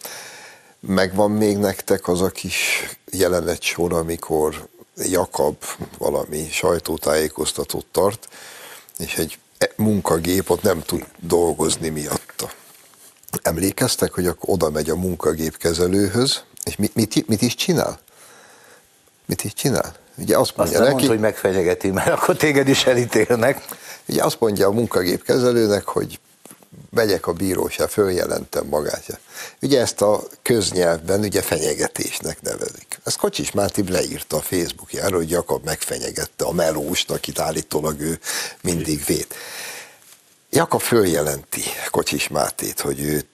Megvan 0.81 1.31
még 1.31 1.57
nektek 1.57 2.09
az 2.09 2.21
a 2.21 2.29
kis 2.29 2.89
jelenet 3.11 3.63
sor, 3.63 3.93
amikor 3.93 4.69
Jakab 4.97 5.65
valami 5.99 6.49
sajtótájékoztatót 6.51 7.87
tart, 7.87 8.29
és 8.99 9.15
egy 9.15 9.39
munkagép 9.77 10.51
ott 10.51 10.63
nem 10.63 10.83
tud 10.83 11.07
dolgozni 11.19 11.89
miatta. 11.89 12.51
Emlékeztek, 13.43 14.13
hogy 14.13 14.27
akkor 14.27 14.51
oda 14.51 14.71
megy 14.71 14.91
a 14.91 14.97
munkagép 14.97 15.57
kezelőhöz, 15.57 16.43
és 16.65 16.77
mit, 16.77 16.95
mit, 16.95 17.29
mit 17.29 17.43
is 17.43 17.55
csinál? 17.55 18.01
Mit 19.27 19.45
is 19.45 19.53
csinál? 19.53 20.02
Ugye 20.16 20.38
azt 20.38 20.52
Azt 20.57 20.57
mondja 20.57 20.78
nem 20.78 20.95
neki, 20.97 21.07
hogy 21.07 21.21
megfenyegeti, 21.21 21.90
mert 21.90 22.09
akkor 22.09 22.37
téged 22.37 22.69
is 22.69 22.85
elítélnek. 22.85 23.64
Ugye 24.07 24.25
azt 24.25 24.40
mondja 24.40 24.66
a 24.66 24.73
munkagép 24.73 25.23
kezelőnek, 25.25 25.85
hogy 25.85 26.21
megyek 26.90 27.26
a 27.26 27.33
bíróság, 27.33 27.88
följelentem 27.88 28.66
magát. 28.66 29.21
Ugye 29.62 29.81
ezt 29.81 30.00
a 30.00 30.23
köznyelvben 30.42 31.21
ugye 31.21 31.42
fenyegetésnek 31.42 32.42
nevezik. 32.42 33.00
Ezt 33.04 33.16
Kocsis 33.16 33.52
Máté 33.52 33.83
leírta 33.88 34.37
a 34.37 34.40
Facebookjára, 34.40 35.16
hogy 35.16 35.31
Jakab 35.31 35.64
megfenyegette 35.64 36.45
a 36.45 36.52
melóst, 36.52 37.11
akit 37.11 37.38
állítólag 37.38 38.00
ő 38.00 38.19
mindig 38.62 39.04
véd. 39.04 39.26
Jakab 40.50 40.81
följelenti 40.81 41.62
Kocsis 41.90 42.28
Mátét, 42.28 42.81
hogy 42.81 43.00
ő 43.00 43.25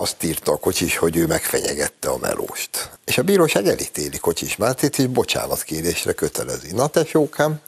azt 0.00 0.22
írta 0.22 0.52
a 0.52 0.56
Kocsis, 0.56 0.96
hogy 0.96 1.16
ő 1.16 1.26
megfenyegette 1.26 2.08
a 2.08 2.18
melóst. 2.20 2.90
És 3.04 3.18
a 3.18 3.22
bíróság 3.22 3.66
elítéli 3.66 4.18
Kocsis 4.18 4.56
Mátét, 4.56 4.98
és 4.98 5.06
bocsánatkérésre 5.06 6.12
kötelezi. 6.12 6.72
Na 6.72 6.86
tesókám, 6.86 7.60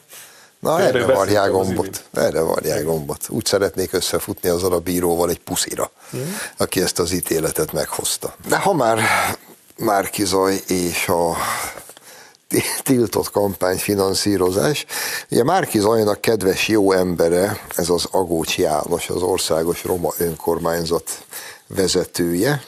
na 0.58 0.80
Erre 0.80 0.98
erre, 0.98 1.14
varjál 1.14 1.50
gombot. 1.50 2.04
Erre 2.12 2.40
varjál 2.40 2.82
gombot. 2.82 3.28
Úgy 3.28 3.46
szeretnék 3.46 3.92
összefutni 3.92 4.48
azzal 4.48 4.72
a 4.72 4.78
bíróval 4.78 5.30
egy 5.30 5.40
puszira, 5.40 5.90
aki 6.56 6.80
ezt 6.80 6.98
az 6.98 7.12
ítéletet 7.12 7.72
meghozta. 7.72 8.34
De 8.48 8.56
ha 8.56 8.72
már 8.72 8.98
Márki 9.76 10.24
Zaj 10.24 10.60
és 10.66 11.08
a 11.08 11.36
tiltott 12.82 13.30
kampányfinanszírozás. 13.30 14.86
Ugye 15.30 15.44
Márki 15.44 15.78
Zajnak 15.78 16.20
kedves 16.20 16.68
jó 16.68 16.92
embere, 16.92 17.60
ez 17.76 17.88
az 17.88 18.06
Agócs 18.10 18.58
János, 18.58 19.08
az 19.08 19.22
országos 19.22 19.84
roma 19.84 20.12
önkormányzat 20.18 21.24
vezetője. 21.74 22.62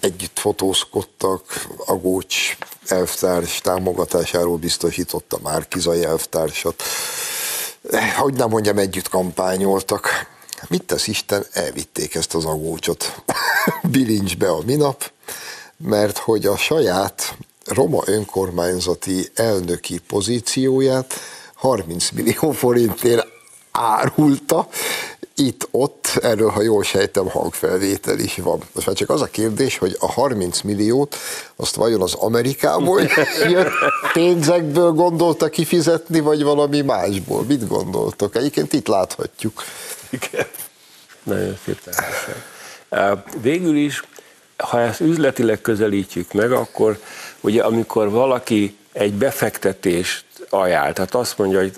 Együtt 0.00 0.38
fotózkodtak, 0.38 1.66
Agócs 1.86 2.56
elvtárs 2.86 3.60
támogatásáról 3.60 4.56
biztosította 4.56 5.38
Márki 5.42 5.80
Zaj 5.80 6.04
elvtársat. 6.04 6.82
Hogy 8.18 8.34
nem 8.34 8.48
mondjam, 8.48 8.78
együtt 8.78 9.08
kampányoltak. 9.08 10.08
Mit 10.68 10.84
tesz 10.84 11.06
Isten? 11.06 11.46
Elvitték 11.52 12.14
ezt 12.14 12.34
az 12.34 12.44
agócsot 12.44 13.22
bilincsbe 13.92 14.50
a 14.50 14.62
minap, 14.66 15.10
mert 15.76 16.18
hogy 16.18 16.46
a 16.46 16.56
saját 16.56 17.36
roma 17.64 18.02
önkormányzati 18.06 19.30
elnöki 19.34 19.98
pozícióját 19.98 21.14
30 21.54 22.10
millió 22.10 22.50
forintért 22.50 23.26
árulta, 23.70 24.68
itt-ott, 25.40 26.18
erről, 26.22 26.48
ha 26.48 26.62
jól 26.62 26.82
sejtem, 26.82 27.28
hangfelvétel 27.28 28.18
is 28.18 28.36
van. 28.36 28.62
Most 28.72 28.86
már 28.86 28.96
csak 28.96 29.10
az 29.10 29.20
a 29.20 29.26
kérdés, 29.26 29.78
hogy 29.78 29.96
a 30.00 30.12
30 30.12 30.60
milliót, 30.60 31.16
azt 31.56 31.74
vajon 31.74 32.02
az 32.02 32.14
Amerikából 32.14 33.00
jött 33.50 33.70
pénzekből 34.12 34.90
gondolta 34.90 35.48
kifizetni, 35.48 36.20
vagy 36.20 36.42
valami 36.42 36.80
másból? 36.80 37.42
Mit 37.42 37.68
gondoltok? 37.68 38.36
Egyébként 38.36 38.72
itt 38.72 38.86
láthatjuk. 38.86 39.62
Igen. 40.10 40.46
Nagyon 41.22 41.58
szép 41.64 41.80
társaság. 41.80 42.44
Á, 42.88 43.24
Végül 43.40 43.76
is, 43.76 44.04
ha 44.56 44.80
ezt 44.80 45.00
üzletileg 45.00 45.60
közelítjük 45.60 46.32
meg, 46.32 46.52
akkor 46.52 46.98
ugye 47.40 47.62
amikor 47.62 48.10
valaki 48.10 48.76
egy 48.92 49.12
befektetést 49.12 50.24
ajánl, 50.50 50.92
tehát 50.92 51.14
azt 51.14 51.38
mondja, 51.38 51.58
hogy 51.58 51.72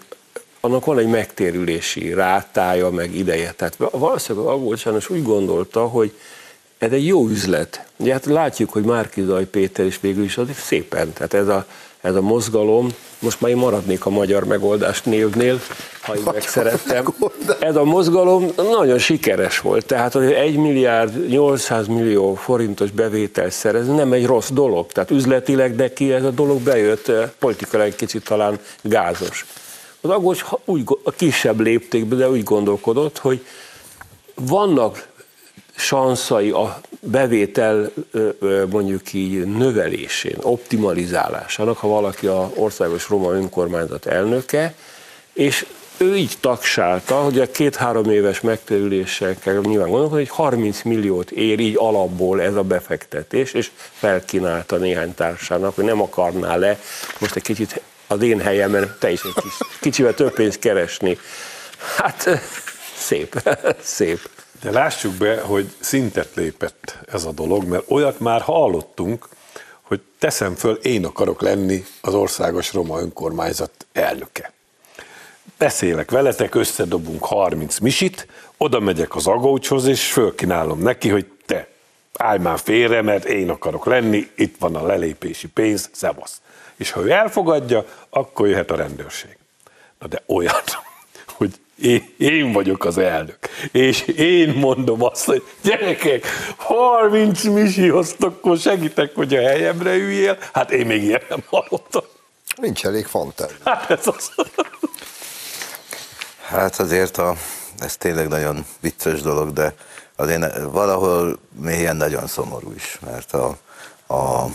annak 0.64 0.84
van 0.84 0.98
egy 0.98 1.06
megtérülési 1.06 2.12
rátája, 2.14 2.90
meg 2.90 3.16
ideje. 3.16 3.52
Tehát 3.52 3.76
valószínűleg 3.90 4.48
Agócs 4.48 4.84
János 4.84 5.10
úgy 5.10 5.22
gondolta, 5.22 5.86
hogy 5.86 6.12
ez 6.78 6.92
egy 6.92 7.06
jó 7.06 7.28
üzlet. 7.28 7.86
Ugye 7.96 8.12
hát 8.12 8.24
látjuk, 8.24 8.70
hogy 8.70 8.82
Márkizaj 8.82 9.44
Péter 9.44 9.86
is 9.86 10.00
végül 10.00 10.24
is 10.24 10.36
az 10.36 10.48
szépen, 10.54 11.12
tehát 11.12 11.34
ez 11.34 11.48
a, 11.48 11.66
ez 12.00 12.14
a 12.14 12.20
mozgalom, 12.20 12.88
most 13.18 13.40
már 13.40 13.50
én 13.50 13.56
maradnék 13.56 14.06
a 14.06 14.10
magyar 14.10 14.44
megoldás 14.44 15.02
névnél, 15.02 15.60
ha 16.00 16.14
én 16.14 16.22
megszerettem. 16.32 17.04
Ez 17.60 17.76
a 17.76 17.84
mozgalom 17.84 18.50
nagyon 18.56 18.98
sikeres 18.98 19.60
volt, 19.60 19.86
tehát 19.86 20.12
hogy 20.12 20.32
1 20.32 20.56
milliárd 20.56 21.28
800 21.28 21.86
millió 21.86 22.34
forintos 22.34 22.90
bevétel 22.90 23.50
szerezni 23.50 23.94
nem 23.94 24.12
egy 24.12 24.26
rossz 24.26 24.50
dolog. 24.50 24.92
Tehát 24.92 25.10
üzletileg 25.10 25.74
neki 25.74 26.12
ez 26.12 26.24
a 26.24 26.30
dolog 26.30 26.60
bejött, 26.60 27.08
eh, 27.08 27.30
politikailag 27.38 27.88
egy 27.88 27.96
kicsit 27.96 28.24
talán 28.24 28.58
gázos. 28.82 29.46
Az 30.02 30.40
ha- 30.40 30.60
úgy, 30.64 30.84
a 31.02 31.10
kisebb 31.10 31.60
léptékben, 31.60 32.18
de 32.18 32.30
úgy 32.30 32.44
gondolkodott, 32.44 33.18
hogy 33.18 33.44
vannak 34.34 35.08
sanszai 35.76 36.50
a 36.50 36.80
bevétel 37.00 37.90
mondjuk 38.70 39.12
így 39.12 39.44
növelésén, 39.44 40.36
optimalizálásának, 40.40 41.78
ha 41.78 41.88
valaki 41.88 42.26
a 42.26 42.50
országos 42.54 43.08
roma 43.08 43.32
önkormányzat 43.32 44.06
elnöke, 44.06 44.74
és 45.32 45.66
ő 45.96 46.16
így 46.16 46.36
taksálta, 46.40 47.14
hogy 47.14 47.40
a 47.40 47.50
két-három 47.50 48.10
éves 48.10 48.40
megterüléssel 48.40 49.36
kell 49.38 49.60
nyilván 49.62 49.90
gondolni, 49.90 50.14
hogy 50.14 50.28
30 50.28 50.82
milliót 50.82 51.30
ér 51.30 51.60
így 51.60 51.76
alapból 51.76 52.42
ez 52.42 52.54
a 52.54 52.62
befektetés, 52.62 53.52
és 53.52 53.70
felkínálta 53.92 54.76
néhány 54.76 55.14
társának, 55.14 55.74
hogy 55.74 55.84
nem 55.84 56.02
akarná 56.02 56.56
le 56.56 56.80
most 57.18 57.36
egy 57.36 57.42
kicsit 57.42 57.80
az 58.12 58.22
én 58.22 58.40
helyemen 58.40 58.96
te 58.98 59.10
is 59.10 59.22
egy 59.22 59.42
kis, 59.42 59.52
kicsivel 59.80 60.14
több 60.14 60.34
pénzt 60.34 60.58
keresni. 60.58 61.18
Hát 61.96 62.28
szép, 62.96 63.42
szép. 63.80 64.30
De 64.62 64.70
lássuk 64.70 65.14
be, 65.14 65.40
hogy 65.40 65.70
szintet 65.80 66.28
lépett 66.34 66.98
ez 67.12 67.24
a 67.24 67.32
dolog, 67.32 67.64
mert 67.64 67.90
olyat 67.90 68.20
már 68.20 68.40
hallottunk, 68.40 69.28
hogy 69.82 70.00
teszem 70.18 70.54
föl, 70.54 70.74
én 70.74 71.04
akarok 71.04 71.40
lenni 71.40 71.84
az 72.00 72.14
országos 72.14 72.72
roma 72.72 73.00
önkormányzat 73.00 73.86
elnöke. 73.92 74.52
Beszélek 75.58 76.10
veletek, 76.10 76.54
összedobunk 76.54 77.24
30 77.24 77.78
misit, 77.78 78.26
oda 78.56 78.80
megyek 78.80 79.14
az 79.14 79.26
agócshoz, 79.26 79.86
és 79.86 80.12
fölkínálom 80.12 80.82
neki, 80.82 81.08
hogy 81.08 81.26
te 81.46 81.68
állj 82.12 82.38
már 82.38 82.58
félre, 82.58 83.02
mert 83.02 83.24
én 83.24 83.50
akarok 83.50 83.86
lenni, 83.86 84.30
itt 84.34 84.56
van 84.58 84.76
a 84.76 84.86
lelépési 84.86 85.48
pénz, 85.48 85.90
szevasz. 85.92 86.40
És 86.76 86.90
ha 86.90 87.00
ő 87.00 87.10
elfogadja, 87.10 87.84
akkor 88.10 88.48
jöhet 88.48 88.70
a 88.70 88.76
rendőrség. 88.76 89.36
Na 89.98 90.06
de 90.06 90.22
olyan, 90.26 90.62
hogy 91.38 91.50
én, 91.82 92.14
én 92.18 92.52
vagyok 92.52 92.84
az 92.84 92.98
elnök, 92.98 93.38
és 93.72 94.00
én 94.02 94.48
mondom 94.48 95.02
azt, 95.02 95.24
hogy 95.24 95.42
gyerekek, 95.62 96.26
30 96.56 97.44
misi 97.44 97.88
hoztok, 97.88 98.36
akkor 98.36 98.58
segítek, 98.58 99.14
hogy 99.14 99.34
a 99.34 99.40
helyemre 99.40 99.94
üljél. 99.94 100.38
Hát 100.52 100.70
én 100.70 100.86
még 100.86 101.02
ilyen 101.02 101.22
nem 101.28 101.42
hallottam. 101.46 102.02
Nincs 102.56 102.84
elég 102.84 103.06
fantázia. 103.06 103.56
Hát 103.64 103.90
ez 103.90 104.06
az. 104.06 104.30
Hát 106.42 106.78
azért 106.78 107.16
a, 107.16 107.34
ez 107.78 107.96
tényleg 107.96 108.28
nagyon 108.28 108.66
vicces 108.80 109.22
dolog, 109.22 109.52
de 109.52 109.74
azért 110.16 110.62
valahol 110.70 111.38
mélyen 111.60 111.96
nagyon 111.96 112.26
szomorú 112.26 112.72
is, 112.76 112.98
mert 113.04 113.32
a, 113.32 113.56
a, 114.06 114.46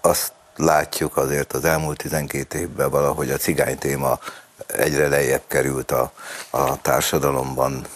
azt 0.00 0.32
látjuk 0.60 1.16
azért 1.16 1.52
az 1.52 1.64
elmúlt 1.64 1.96
12 1.96 2.58
évben 2.58 2.90
valahogy 2.90 3.30
a 3.30 3.36
cigány 3.36 3.78
téma 3.78 4.18
egyre 4.66 5.08
lejjebb 5.08 5.42
került 5.46 5.90
a, 5.90 6.12
a 6.50 6.80
társadalomban. 6.80 7.86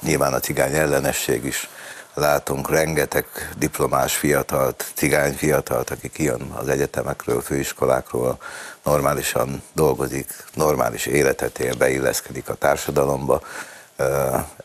Nyilván 0.00 0.32
a 0.32 0.40
cigány 0.40 0.74
ellenesség 0.74 1.44
is 1.44 1.68
látunk 2.14 2.70
rengeteg 2.70 3.26
diplomás 3.56 4.16
fiatalt, 4.16 4.92
cigány 4.94 5.34
fiatalt, 5.34 5.90
aki 5.90 6.08
kijön 6.08 6.40
az 6.40 6.68
egyetemekről, 6.68 7.40
főiskolákról, 7.40 8.38
normálisan 8.84 9.62
dolgozik, 9.72 10.44
normális 10.54 11.06
életet 11.06 11.58
él, 11.58 11.74
beilleszkedik 11.74 12.48
a 12.48 12.54
társadalomba. 12.54 13.42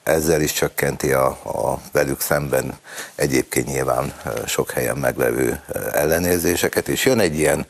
Ezzel 0.04 0.42
is 0.42 0.51
csökkenti 0.51 1.12
a, 1.12 1.25
a 1.44 1.82
velük 1.92 2.22
szemben 2.22 2.77
egyébként 3.15 3.68
nyilván 3.68 4.13
sok 4.46 4.72
helyen 4.72 4.98
meglevő 4.98 5.62
ellenérzéseket, 5.92 6.88
és 6.88 7.06
jön 7.06 7.20
egy 7.20 7.38
ilyen 7.38 7.65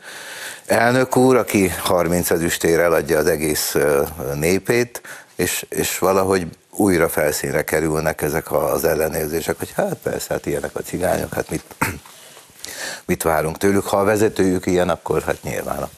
elnök 0.66 1.16
úr, 1.16 1.36
aki 1.36 1.68
30 1.68 2.30
ezüstér 2.30 2.78
eladja 2.80 3.18
az 3.18 3.26
egész 3.26 3.76
népét, 4.34 5.02
és, 5.36 5.66
és 5.68 5.98
valahogy 5.98 6.46
újra 6.70 7.08
felszínre 7.08 7.64
kerülnek 7.64 8.22
ezek 8.22 8.52
az 8.52 8.84
ellenérzések, 8.84 9.58
hogy 9.58 9.72
hát 9.76 9.96
persze, 10.02 10.34
hát 10.34 10.46
ilyenek 10.46 10.76
a 10.76 10.80
cigányok, 10.80 11.34
hát 11.34 11.50
mit, 11.50 11.64
mit 13.04 13.22
várunk 13.22 13.58
tőlük. 13.58 13.86
Ha 13.86 13.96
a 13.96 14.04
vezetőjük 14.04 14.66
ilyen, 14.66 14.88
akkor 14.88 15.22
hát 15.22 15.42
nyilván. 15.42 15.88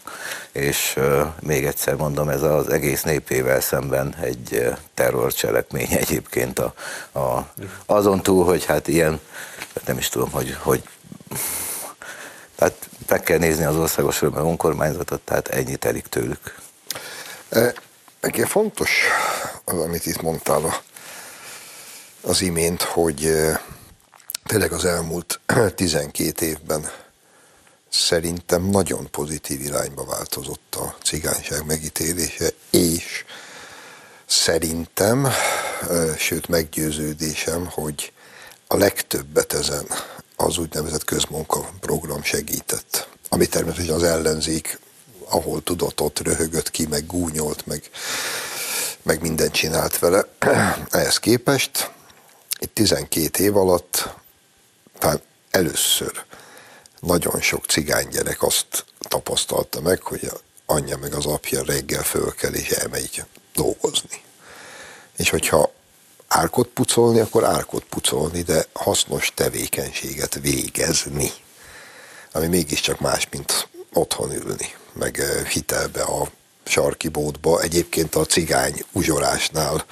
És 0.53 0.99
még 1.41 1.65
egyszer 1.65 1.95
mondom, 1.95 2.29
ez 2.29 2.43
az 2.43 2.71
egész 2.71 3.03
népével 3.03 3.61
szemben 3.61 4.15
egy 4.21 4.77
terrorcselekmény 4.95 5.93
egyébként 5.93 6.59
a, 6.59 6.75
a, 7.13 7.53
azon 7.87 8.23
túl, 8.23 8.45
hogy 8.45 8.65
hát 8.65 8.89
ilyen, 8.89 9.21
hát 9.75 9.87
nem 9.87 9.99
is 9.99 10.09
tudom, 10.09 10.31
hogy, 10.31 10.57
hogy 10.61 10.83
tehát 12.57 12.89
meg 13.09 13.23
kell 13.23 13.39
nézni 13.39 13.65
az 13.65 13.77
országos 13.77 14.23
önkormányzatot, 14.23 15.21
tehát 15.21 15.49
ennyit 15.49 15.79
telik 15.79 16.07
tőlük. 16.07 16.55
Meg 18.21 18.45
fontos 18.47 18.91
az, 19.65 19.79
amit 19.79 20.07
itt 20.07 20.23
mondtál 20.23 20.83
az 22.21 22.43
imént, 22.43 22.83
hogy 22.83 23.33
tényleg 24.49 24.73
az 24.73 24.85
elmúlt 24.85 25.41
12 25.75 26.47
évben 26.47 26.91
szerintem 27.89 28.63
nagyon 28.63 29.11
pozitív 29.11 29.61
irányba 29.61 30.05
változott 30.05 30.75
a 30.75 30.97
cigányság 31.03 31.67
megítélése, 31.67 32.49
és 32.71 33.25
szerintem, 34.27 35.29
sőt 36.19 36.49
meggyőződésem, 36.49 37.67
hogy 37.67 38.13
a 38.67 38.77
legtöbbet 38.77 39.53
ezen 39.53 39.87
az 40.37 40.59
úgynevezett 40.59 41.05
közmunka 41.05 41.71
program 41.81 42.23
segített, 42.23 43.09
ami 43.29 43.47
természetesen 43.47 43.95
az 43.95 44.03
ellenzék, 44.03 44.79
ahol 45.29 45.63
tudott, 45.63 46.01
ott 46.01 46.19
röhögött 46.19 46.71
ki, 46.71 46.87
meg 46.87 47.07
gúnyolt, 47.07 47.67
meg, 47.67 47.91
meg 49.03 49.21
mindent 49.21 49.53
csinált 49.53 49.99
vele. 49.99 50.25
Ehhez 50.91 51.19
képest 51.19 51.91
itt 52.59 52.75
12 52.75 53.45
év 53.45 53.57
alatt 53.57 54.17
talán 54.99 55.23
először 55.51 56.25
nagyon 57.01 57.41
sok 57.41 57.65
cigány 57.65 58.09
gyerek 58.09 58.43
azt 58.43 58.85
tapasztalta 58.99 59.81
meg, 59.81 60.03
hogy 60.03 60.25
a 60.25 60.41
anyja 60.71 60.97
meg 60.97 61.15
az 61.15 61.27
apja 61.27 61.63
reggel 61.63 62.03
fölkel 62.03 62.55
és 62.55 62.69
elmegy 62.69 63.25
dolgozni. 63.55 64.23
És 65.17 65.31
hogyha 65.31 65.73
árkot 66.29 66.69
pucolni, 66.69 67.21
akkor 67.21 67.45
árkot 67.45 67.85
pucolni, 67.85 68.43
de 68.43 68.67
hasznos 68.73 69.33
tevékenységet 69.35 70.39
végezni, 70.41 71.31
ami 72.33 72.47
mégiscsak 72.47 73.01
más, 73.01 73.29
mint 73.31 73.69
otthon 73.93 74.33
ülni, 74.33 74.75
meg 74.93 75.23
hitelbe 75.49 76.03
a 76.03 76.31
sarki 76.65 77.09
bótba. 77.09 77.61
Egyébként 77.61 78.15
a 78.15 78.27
cigány 78.27 78.85
uzsorásnál 78.93 79.85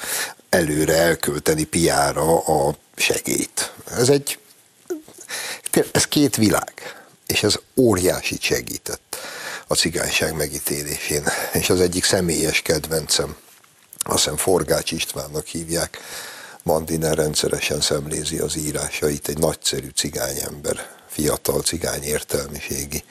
előre 0.49 0.95
elkölteni 0.95 1.64
piára 1.64 2.38
a 2.38 2.75
segét. 2.97 3.73
Ez 3.90 4.09
egy, 4.09 4.38
ez 5.93 6.05
két 6.05 6.37
világ, 6.37 6.73
és 7.27 7.43
ez 7.43 7.59
óriási 7.77 8.37
segített 8.41 9.17
a 9.67 9.75
cigányság 9.75 10.35
megítélésén, 10.35 11.25
és 11.53 11.71
az 11.71 11.81
egyik 11.81 12.05
személyes 12.05 12.62
kedvencem 12.62 13.37
azt 14.09 14.19
hiszem 14.19 14.37
Forgács 14.37 14.93
Istvánnak 14.93 15.47
hívják, 15.47 15.99
Mandiner 16.62 17.17
rendszeresen 17.17 17.81
szemlézi 17.81 18.39
az 18.39 18.57
írásait, 18.57 19.29
egy 19.29 19.39
nagyszerű 19.39 19.89
cigányember, 19.89 20.91
fiatal 21.09 21.62
cigány 21.62 22.03
értelmiségi. 22.03 23.05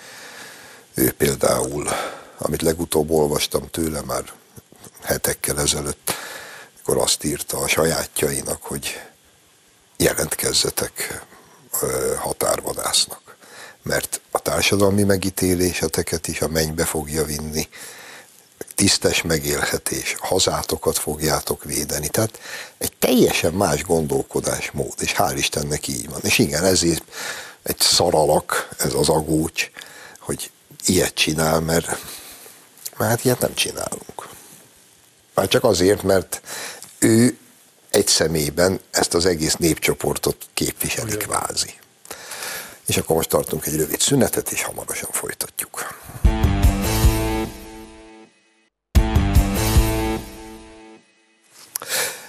Ő 0.94 1.12
például, 1.12 1.90
amit 2.38 2.62
legutóbb 2.62 3.10
olvastam 3.10 3.70
tőle 3.70 4.02
már 4.02 4.24
hetekkel 5.02 5.60
ezelőtt, 5.60 6.14
akkor 6.82 6.98
azt 6.98 7.24
írta 7.24 7.58
a 7.58 7.68
sajátjainak, 7.68 8.64
hogy 8.64 9.02
jelentkezzetek 9.98 11.26
határvadásznak, 12.18 13.36
mert 13.82 14.22
a 14.32 14.40
társadalmi 14.40 15.04
megítéléseteket 15.04 16.28
is 16.28 16.42
a 16.42 16.48
mennybe 16.48 16.86
fogja 16.86 17.24
vinni, 17.24 17.68
tisztes 18.76 19.22
megélhetés, 19.22 20.16
hazátokat 20.20 20.98
fogjátok 20.98 21.64
védeni. 21.64 22.08
Tehát 22.08 22.40
egy 22.78 22.94
teljesen 23.00 23.54
más 23.54 23.84
gondolkodásmód, 23.84 24.94
és 25.00 25.14
hál' 25.18 25.34
Istennek 25.38 25.88
így 25.88 26.10
van. 26.10 26.20
És 26.24 26.38
igen, 26.38 26.64
ezért 26.64 27.04
egy 27.64 27.80
szaralak, 27.80 28.70
ez 28.78 28.94
az 28.94 29.10
agócs, 29.10 29.70
hogy 30.20 30.52
ilyet 30.86 31.14
csinál, 31.14 31.60
mert, 31.60 31.88
mert 32.98 33.10
hát 33.12 33.26
ilyet 33.26 33.40
nem 33.40 33.54
csinálunk. 33.54 34.28
Már 35.34 35.48
csak 35.48 35.64
azért, 35.64 36.04
mert 36.04 36.42
ő 37.00 37.38
egy 37.96 38.08
személyben 38.08 38.80
ezt 38.92 39.14
az 39.14 39.26
egész 39.26 39.56
népcsoportot 39.56 40.38
képviseli 40.54 41.18
kvázi. 41.18 41.74
És 42.86 42.98
akkor 42.98 43.16
most 43.16 43.30
tartunk 43.30 43.66
egy 43.66 43.76
rövid 43.76 44.00
szünetet, 44.00 44.52
és 44.52 44.64
hamarosan 44.64 45.10
folytatjuk. 45.12 45.96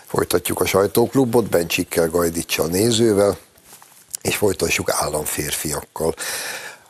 Folytatjuk 0.07 0.61
a 0.61 0.66
sajtóklubot, 0.66 1.48
Bencsikkel, 1.48 2.09
Gajdicsa 2.09 2.66
nézővel, 2.66 3.38
és 4.22 4.37
folytassuk 4.37 4.90
államférfiakkal. 4.90 6.14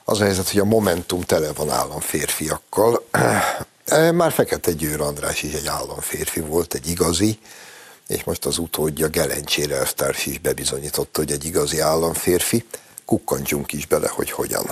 Az 0.05 0.21
a 0.21 0.25
helyzet, 0.25 0.51
hogy 0.51 0.61
a 0.61 0.65
Momentum 0.65 1.21
tele 1.21 1.53
van 1.53 1.71
államférfiakkal. 1.71 3.07
Már 4.13 4.33
Fekete 4.33 4.73
Győr 4.73 5.01
András 5.01 5.43
is 5.43 5.53
egy 5.53 5.67
államférfi 5.67 6.41
volt, 6.41 6.75
egy 6.75 6.89
igazi, 6.89 7.39
és 8.09 8.25
most 8.25 8.45
az 8.45 8.59
utódja 8.59 9.09
Gelencsére 9.09 9.77
elvtárs 9.77 10.27
is 10.27 10.39
bebizonyította, 10.39 11.21
hogy 11.21 11.31
egy 11.31 11.45
igazi 11.45 11.81
államférfi. 11.81 12.65
Kukkantsunk 13.05 13.73
is 13.73 13.87
bele, 13.87 14.09
hogy 14.09 14.31
hogyan. 14.31 14.65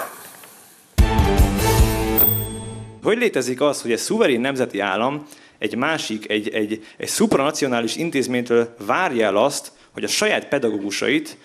Hogy 3.02 3.18
létezik 3.18 3.60
az, 3.60 3.82
hogy 3.82 3.92
egy 3.92 3.98
szuverén 3.98 4.40
nemzeti 4.40 4.80
állam 4.80 5.26
egy 5.58 5.76
másik, 5.76 6.30
egy, 6.30 6.48
egy, 6.48 6.84
egy 6.96 7.08
supranacionális 7.08 7.96
intézménytől 7.96 8.74
várja 8.86 9.26
el 9.26 9.36
azt, 9.36 9.72
hogy 9.92 10.04
a 10.04 10.08
saját 10.08 10.48
pedagógusait, 10.48 11.36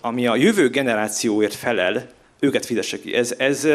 ami 0.00 0.26
a 0.26 0.36
jövő 0.36 0.68
generációért 0.68 1.54
felel, 1.54 2.10
őket 2.40 2.66
fizesse 2.66 3.00
ki. 3.00 3.14
Ez, 3.14 3.34
ez, 3.38 3.68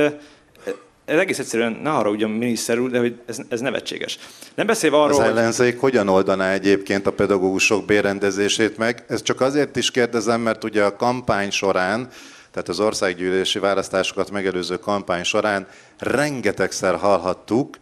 ez 1.05 1.19
egész 1.19 1.39
egyszerűen, 1.39 1.79
ne 1.83 1.89
arra 1.89 2.09
ugyan 2.09 2.29
miniszter 2.29 2.79
úr, 2.79 2.89
de 2.89 2.99
hogy 2.99 3.19
ez, 3.25 3.37
ez 3.49 3.59
nevetséges. 3.59 4.19
Nem 4.55 4.65
beszélve 4.65 4.97
arról, 4.97 5.19
Az 5.19 5.27
ellenzék 5.27 5.79
hogyan 5.79 6.07
oldaná 6.07 6.51
egyébként 6.51 7.07
a 7.07 7.11
pedagógusok 7.11 7.85
bérrendezését 7.85 8.77
meg? 8.77 9.05
Ez 9.07 9.21
csak 9.21 9.41
azért 9.41 9.75
is 9.75 9.91
kérdezem, 9.91 10.41
mert 10.41 10.63
ugye 10.63 10.83
a 10.83 10.95
kampány 10.95 11.51
során, 11.51 12.09
tehát 12.51 12.69
az 12.69 12.79
országgyűlési 12.79 13.59
választásokat 13.59 14.31
megelőző 14.31 14.77
kampány 14.77 15.23
során 15.23 15.67
rengetegszer 15.97 16.95
hallhattuk, 16.95 17.77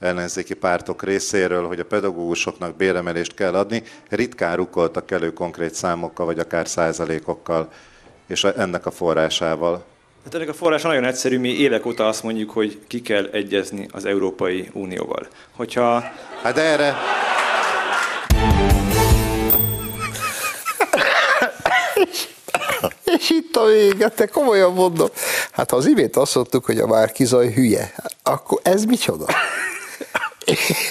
ellenzéki 0.00 0.54
pártok 0.54 1.02
részéről, 1.02 1.66
hogy 1.66 1.80
a 1.80 1.84
pedagógusoknak 1.84 2.76
béremelést 2.76 3.34
kell 3.34 3.54
adni, 3.54 3.82
ritkán 4.08 4.56
rukoltak 4.56 5.10
elő 5.10 5.32
konkrét 5.32 5.74
számokkal, 5.74 6.26
vagy 6.26 6.38
akár 6.38 6.68
százalékokkal, 6.68 7.68
és 8.26 8.44
ennek 8.44 8.86
a 8.86 8.90
forrásával. 8.90 9.84
Hát 10.26 10.34
ennek 10.34 10.48
a 10.48 10.54
forrása 10.54 10.88
nagyon 10.88 11.04
egyszerű, 11.04 11.38
mi 11.38 11.48
évek 11.48 11.86
óta 11.86 12.06
azt 12.06 12.22
mondjuk, 12.22 12.50
hogy 12.50 12.78
ki 12.86 13.02
kell 13.02 13.28
egyezni 13.32 13.88
az 13.92 14.04
Európai 14.04 14.70
Unióval. 14.72 15.26
Hogyha... 15.56 16.04
Hát 16.42 16.58
erre... 16.58 16.96
És 23.04 23.30
itt 23.30 23.56
a 23.56 23.64
vége, 23.64 24.08
te 24.08 24.26
komolyan 24.26 24.72
mondom. 24.72 25.08
Hát 25.50 25.70
ha 25.70 25.76
az 25.76 25.86
imént 25.86 26.16
azt 26.16 26.34
mondtuk, 26.34 26.64
hogy 26.64 26.78
a 26.78 26.86
Márkizaj 26.86 27.52
hülye, 27.52 27.94
akkor 28.22 28.60
ez 28.62 28.84
micsoda? 28.84 29.26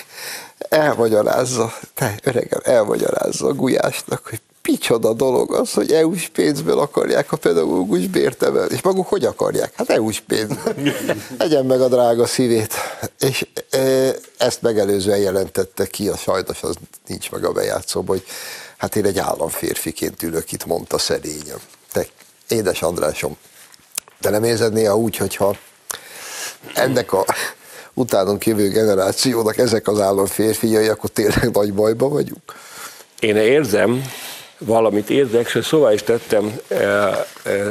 elmagyarázza, 0.69 1.74
te 1.93 2.15
öregem, 2.24 2.60
elmagyarázza 2.63 3.48
a 3.48 3.54
gulyásnak, 3.54 4.28
hogy 4.28 4.41
micsoda 4.65 5.13
dolog 5.13 5.54
az, 5.54 5.73
hogy 5.73 5.91
EU-s 5.91 6.28
pénzből 6.28 6.80
akarják 6.80 7.32
a 7.32 7.38
pedagógus 7.38 8.08
bért 8.08 8.43
emelni. 8.43 8.73
És 8.73 8.82
maguk 8.82 9.08
hogy 9.08 9.25
akarják? 9.25 9.73
Hát 9.75 9.89
EU-s 9.89 10.19
pénzből. 10.19 10.73
Legyen 11.38 11.65
meg 11.65 11.82
a 11.82 11.88
drága 11.88 12.25
szívét. 12.25 12.73
És 13.19 13.47
e, 13.69 13.80
ezt 14.38 14.62
megelőzően 14.62 15.17
jelentette 15.17 15.86
ki, 15.86 16.08
a 16.08 16.17
sajnos 16.17 16.63
az 16.63 16.75
nincs 17.08 17.32
meg 17.32 17.43
a 17.43 17.51
bejátszóban, 17.51 18.17
hogy 18.17 18.25
hát 18.78 18.95
én 18.95 19.06
egy 19.06 19.17
államférfiként 19.17 20.23
ülök 20.23 20.51
itt, 20.51 20.65
mondta 20.65 20.97
szerényem. 20.97 21.60
Te, 21.91 22.06
édes 22.47 22.82
Andrásom, 22.82 23.38
te 24.21 24.30
nem 24.30 24.43
érzed 24.43 24.73
néha 24.73 24.97
úgy, 24.97 25.17
hogyha 25.17 25.56
ennek 26.73 27.13
a 27.13 27.25
utánunk 27.93 28.45
jövő 28.45 28.69
generációnak 28.69 29.58
ezek 29.58 29.88
az 29.88 29.99
államférfiai, 29.99 30.88
akkor 30.88 31.10
tényleg 31.10 31.49
nagy 31.51 31.73
bajban 31.73 32.10
vagyunk? 32.10 32.56
Én 33.19 33.36
érzem, 33.36 34.04
valamit 34.58 35.10
érzek, 35.10 35.52
és 35.56 35.65
szóval 35.65 35.94
is 35.94 36.04
tettem 36.04 36.60
e, 36.68 36.76
e, 36.76 37.26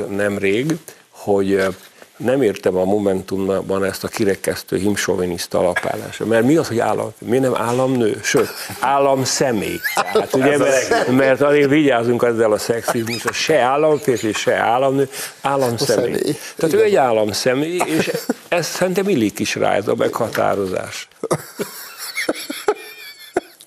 nemrég, 0.08 0.76
hogy 1.10 1.54
e, 1.54 1.68
nem 2.16 2.42
értem 2.42 2.76
a 2.76 2.84
Momentumban 2.84 3.84
ezt 3.84 4.04
a 4.04 4.08
kirekesztő 4.08 4.76
himsoviniszta 4.76 5.58
alapállása. 5.58 6.26
Mert 6.26 6.44
mi 6.44 6.56
az, 6.56 6.68
hogy 6.68 6.78
állam? 6.78 7.12
Mi 7.18 7.38
nem 7.38 7.54
államnő? 7.54 8.20
Sőt, 8.22 8.48
állam 8.80 9.24
személy. 9.24 9.80
Tehát, 10.12 10.34
ugye, 10.34 10.58
mert, 10.58 11.08
mert 11.08 11.40
azért 11.40 11.68
vigyázunk 11.68 12.22
ezzel 12.22 12.52
a 12.52 12.58
szexizmusra, 12.58 13.32
se 13.32 13.58
államférfi, 13.58 14.32
se 14.32 14.54
államnő, 14.54 15.08
államszemély. 15.40 16.14
Személy. 16.14 16.36
Tehát 16.56 16.74
ő 16.74 16.82
egy 16.82 16.96
államszemély, 16.96 17.80
és 17.84 18.10
ez 18.48 18.66
szerintem 18.66 19.08
illik 19.08 19.38
is 19.38 19.54
rá 19.54 19.74
ez 19.74 19.88
a 19.88 19.94
meghatározás. 19.94 21.08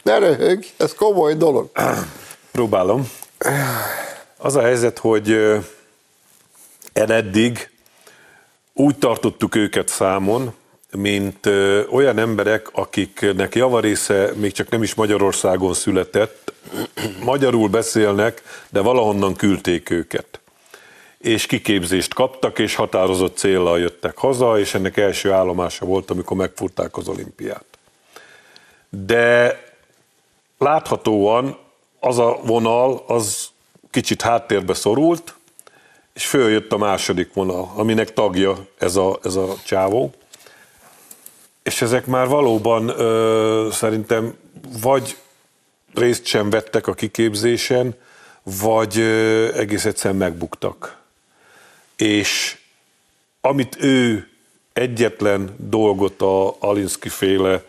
Ne 0.03 0.17
röhög, 0.17 0.65
ez 0.77 0.93
komoly 0.93 1.33
dolog. 1.33 1.69
Próbálom. 2.57 3.09
Az 4.37 4.55
a 4.55 4.61
helyzet, 4.61 4.97
hogy 4.97 5.55
eddig 6.93 7.69
úgy 8.73 8.97
tartottuk 8.97 9.55
őket 9.55 9.87
számon, 9.87 10.53
mint 10.91 11.45
olyan 11.89 12.17
emberek, 12.17 12.69
akiknek 12.71 13.55
javarésze 13.55 14.31
még 14.35 14.51
csak 14.51 14.69
nem 14.69 14.83
is 14.83 14.93
Magyarországon 14.93 15.73
született, 15.73 16.53
magyarul 17.23 17.69
beszélnek, 17.69 18.41
de 18.69 18.79
valahonnan 18.79 19.35
küldték 19.35 19.89
őket. 19.89 20.39
És 21.17 21.45
kiképzést 21.45 22.13
kaptak, 22.13 22.59
és 22.59 22.75
határozott 22.75 23.37
célral 23.37 23.79
jöttek 23.79 24.17
haza, 24.17 24.59
és 24.59 24.73
ennek 24.73 24.97
első 24.97 25.31
állomása 25.31 25.85
volt, 25.85 26.09
amikor 26.11 26.37
megfurták 26.37 26.97
az 26.97 27.07
olimpiát. 27.07 27.65
De 28.89 29.59
láthatóan 30.57 31.65
az 31.99 32.17
a 32.17 32.39
vonal, 32.43 33.03
az 33.07 33.49
kicsit 33.91 34.21
háttérbe 34.21 34.73
szorult, 34.73 35.35
és 36.13 36.25
följött 36.25 36.71
a 36.71 36.77
második 36.77 37.33
vonal, 37.33 37.71
aminek 37.75 38.13
tagja 38.13 38.67
ez 38.77 38.95
a, 38.95 39.19
ez 39.23 39.35
a 39.35 39.55
csávó. 39.63 40.13
És 41.63 41.81
ezek 41.81 42.05
már 42.05 42.27
valóban 42.27 42.87
ö, 42.89 43.67
szerintem 43.71 44.37
vagy 44.81 45.17
részt 45.93 46.25
sem 46.25 46.49
vettek 46.49 46.87
a 46.87 46.93
kiképzésen, 46.93 47.95
vagy 48.43 48.97
ö, 48.97 49.53
egész 49.53 49.85
egyszerűen 49.85 50.19
megbuktak. 50.19 50.97
És 51.95 52.57
amit 53.41 53.77
ő 53.79 54.27
egyetlen 54.73 55.55
dolgot 55.57 56.21
a 56.21 56.55
Alinsky 56.59 57.09
féle 57.09 57.63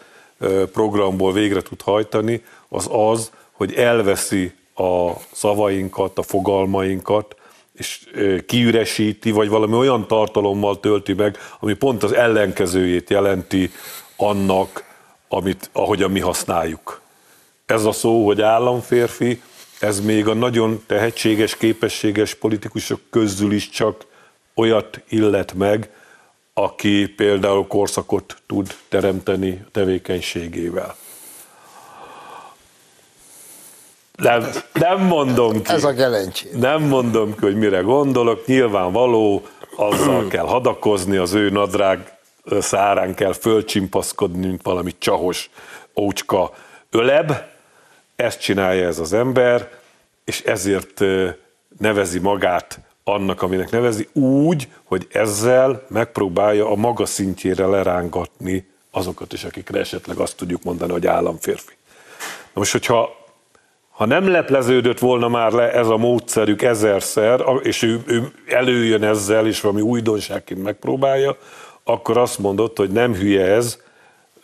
programból 0.73 1.33
végre 1.33 1.62
tud 1.62 1.81
hajtani, 1.81 2.45
az 2.69 2.88
az, 2.91 3.31
hogy 3.59 3.75
elveszi 3.75 4.53
a 4.75 5.11
szavainkat, 5.33 6.18
a 6.18 6.23
fogalmainkat, 6.23 7.37
és 7.73 8.09
kiüresíti, 8.47 9.31
vagy 9.31 9.49
valami 9.49 9.75
olyan 9.75 10.07
tartalommal 10.07 10.81
tölti 10.81 11.12
meg, 11.12 11.38
ami 11.61 11.75
pont 11.75 12.03
az 12.03 12.12
ellenkezőjét 12.12 13.11
jelenti 13.11 13.71
annak, 14.16 14.85
amit, 15.29 15.71
ahogyan 15.73 16.11
mi 16.11 16.21
használjuk. 16.21 17.01
Ez 17.66 17.85
a 17.85 17.92
szó, 17.92 18.27
hogy 18.27 18.40
államférfi, 18.40 19.42
ez 19.81 20.01
még 20.01 20.29
a 20.29 20.35
nagyon 20.35 20.83
tehetséges, 20.87 21.57
képességes 21.57 22.35
politikusok 22.35 23.01
közül 23.11 23.53
is 23.53 23.68
csak 23.68 24.07
olyat 24.55 25.01
illet 25.09 25.55
meg, 25.55 25.90
aki 26.55 27.09
például 27.09 27.66
korszakot 27.66 28.37
tud 28.47 28.75
teremteni 28.88 29.64
tevékenységével. 29.73 30.97
Nem, 34.23 34.49
nem 34.73 35.01
mondom 35.01 35.63
ki. 35.63 35.73
Ez 35.73 35.85
a 35.85 35.93
gelencsé. 35.93 36.49
Nem 36.53 36.83
mondom 36.83 37.35
ki, 37.35 37.41
hogy 37.41 37.57
mire 37.57 37.81
gondolok. 37.81 38.47
Nyilvánvaló, 38.47 39.43
azzal 39.77 40.29
kell 40.29 40.45
hadakozni, 40.45 41.17
az 41.17 41.33
ő 41.33 41.51
nadrág 41.51 42.13
szárán 42.61 43.15
kell 43.15 43.33
fölcsimpaszkodni, 43.33 44.47
mint 44.47 44.63
valami 44.63 44.95
csahos 44.99 45.51
ócska 45.97 46.53
öleb. 46.91 47.33
Ezt 48.17 48.41
csinálja 48.41 48.87
ez 48.87 48.99
az 48.99 49.13
ember, 49.13 49.71
és 50.25 50.41
ezért 50.41 51.01
nevezi 51.79 52.19
magát 52.19 52.81
annak, 53.05 53.43
aminek 53.43 53.71
nevezi, 53.71 54.09
úgy, 54.13 54.69
hogy 54.85 55.07
ezzel 55.13 55.87
megpróbálja 55.89 56.71
a 56.71 56.75
maga 56.75 57.07
szintjére 57.07 57.67
lerángatni 57.67 58.69
azokat 58.91 59.33
is, 59.33 59.45
akikre 59.45 59.79
esetleg 59.79 60.17
azt 60.17 60.37
tudjuk 60.37 60.63
mondani, 60.63 60.93
hogy 60.93 61.07
államférfi. 61.07 61.73
Na 62.53 62.61
most, 62.61 62.73
hogyha 62.73 63.18
ha 63.99 64.07
nem 64.07 64.29
lepleződött 64.29 64.99
volna 64.99 65.29
már 65.29 65.53
le 65.53 65.73
ez 65.73 65.89
a 65.89 65.97
módszerük 65.97 66.63
ezerszer, 66.63 67.45
és 67.63 67.83
ő, 67.83 68.03
ő 68.07 68.33
előjön 68.47 69.03
ezzel, 69.03 69.47
és 69.47 69.61
valami 69.61 69.81
újdonságként 69.81 70.63
megpróbálja, 70.63 71.37
akkor 71.85 72.17
azt 72.17 72.39
mondott, 72.39 72.77
hogy 72.77 72.91
nem 72.91 73.15
hülye 73.15 73.45
ez, 73.45 73.83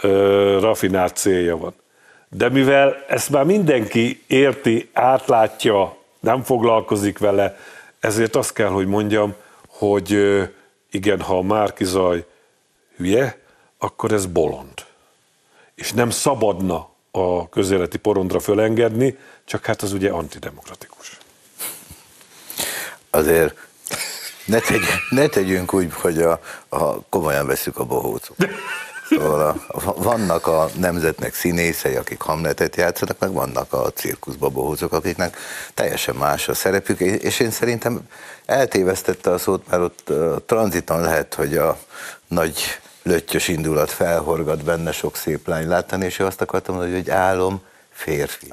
ö, 0.01 0.59
rafinált 0.61 1.17
célja 1.17 1.57
van. 1.57 1.75
De 2.29 2.49
mivel 2.49 3.05
ezt 3.09 3.31
már 3.31 3.45
mindenki 3.45 4.23
érti, 4.27 4.91
átlátja, 4.93 5.97
nem 6.21 6.43
foglalkozik 6.43 7.19
vele, 7.19 7.59
ezért 8.01 8.37
azt 8.37 8.53
kell, 8.53 8.71
hogy 8.71 8.87
mondjam, 8.87 9.35
hogy 9.67 10.19
igen, 10.91 11.21
ha 11.21 11.39
a 11.39 11.43
Márkizaj 11.43 12.25
hülye, 12.97 13.39
akkor 13.79 14.13
ez 14.13 14.27
bolond. 14.27 14.85
És 15.75 15.93
nem 15.93 16.11
szabadna 16.11 16.93
a 17.17 17.49
közéleti 17.49 17.99
porondra 17.99 18.41
fölengedni, 18.41 19.19
csak 19.45 19.67
hát 19.67 19.83
az 19.83 19.93
ugye 19.93 20.11
antidemokratikus. 20.11 21.19
Azért 23.11 23.55
ne, 24.45 24.59
tegy, 24.59 24.85
ne 25.11 25.27
tegyünk 25.27 25.75
úgy, 25.75 25.93
hogy 25.93 26.23
a, 26.23 26.41
a, 26.69 27.01
komolyan 27.01 27.47
veszük 27.47 27.79
a 27.79 27.85
bohócot. 27.85 28.37
Szóval 29.09 29.63
a, 29.69 29.95
vannak 30.03 30.47
a 30.47 30.69
nemzetnek 30.77 31.35
színészei, 31.35 31.95
akik 31.95 32.21
Hamletet 32.21 32.77
játszanak, 32.77 33.19
meg 33.19 33.33
vannak 33.33 33.73
a 33.73 33.91
cirkuszba 33.91 34.77
akiknek 34.91 35.37
teljesen 35.75 36.15
más 36.15 36.49
a 36.49 36.55
szerepük, 36.55 37.01
és 37.01 37.41
én 37.41 37.51
szerintem 37.51 38.01
eltévesztette 38.47 39.31
a 39.31 39.39
szót, 39.39 39.69
mert 39.71 39.83
ott 39.83 40.09
a 40.11 40.43
tranziton 40.47 41.01
lehet, 41.01 41.35
hogy 41.35 41.57
a 41.57 41.79
nagy 42.29 42.79
löttyös 43.03 43.49
indulat 43.49 43.91
felhorgat 43.91 44.65
benne 44.65 44.93
sok 44.93 45.17
szép 45.17 45.47
lány 45.47 45.69
látni, 45.69 46.05
és 46.05 46.19
ő 46.19 46.25
azt 46.25 46.41
akartam 46.41 46.77
hogy 46.77 47.11
álom 47.11 47.63
férfi. 47.95 48.47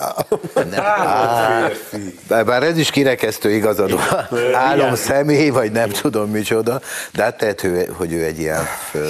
Nem, 0.53 0.79
álom 0.79 1.69
férfi. 1.69 2.17
Bár, 2.27 2.63
ez 2.63 2.77
is 2.77 2.89
kirekesztő 2.89 3.51
igazad 3.51 3.91
van. 3.91 4.53
Álom 4.53 4.95
személy, 4.95 5.49
vagy 5.49 5.71
nem 5.71 5.89
tudom 5.89 6.31
micsoda, 6.31 6.81
de 7.13 7.23
hát 7.23 7.41
lehet, 7.41 7.67
hogy 7.97 8.13
ő 8.13 8.23
egy 8.23 8.39
ilyen 8.39 8.63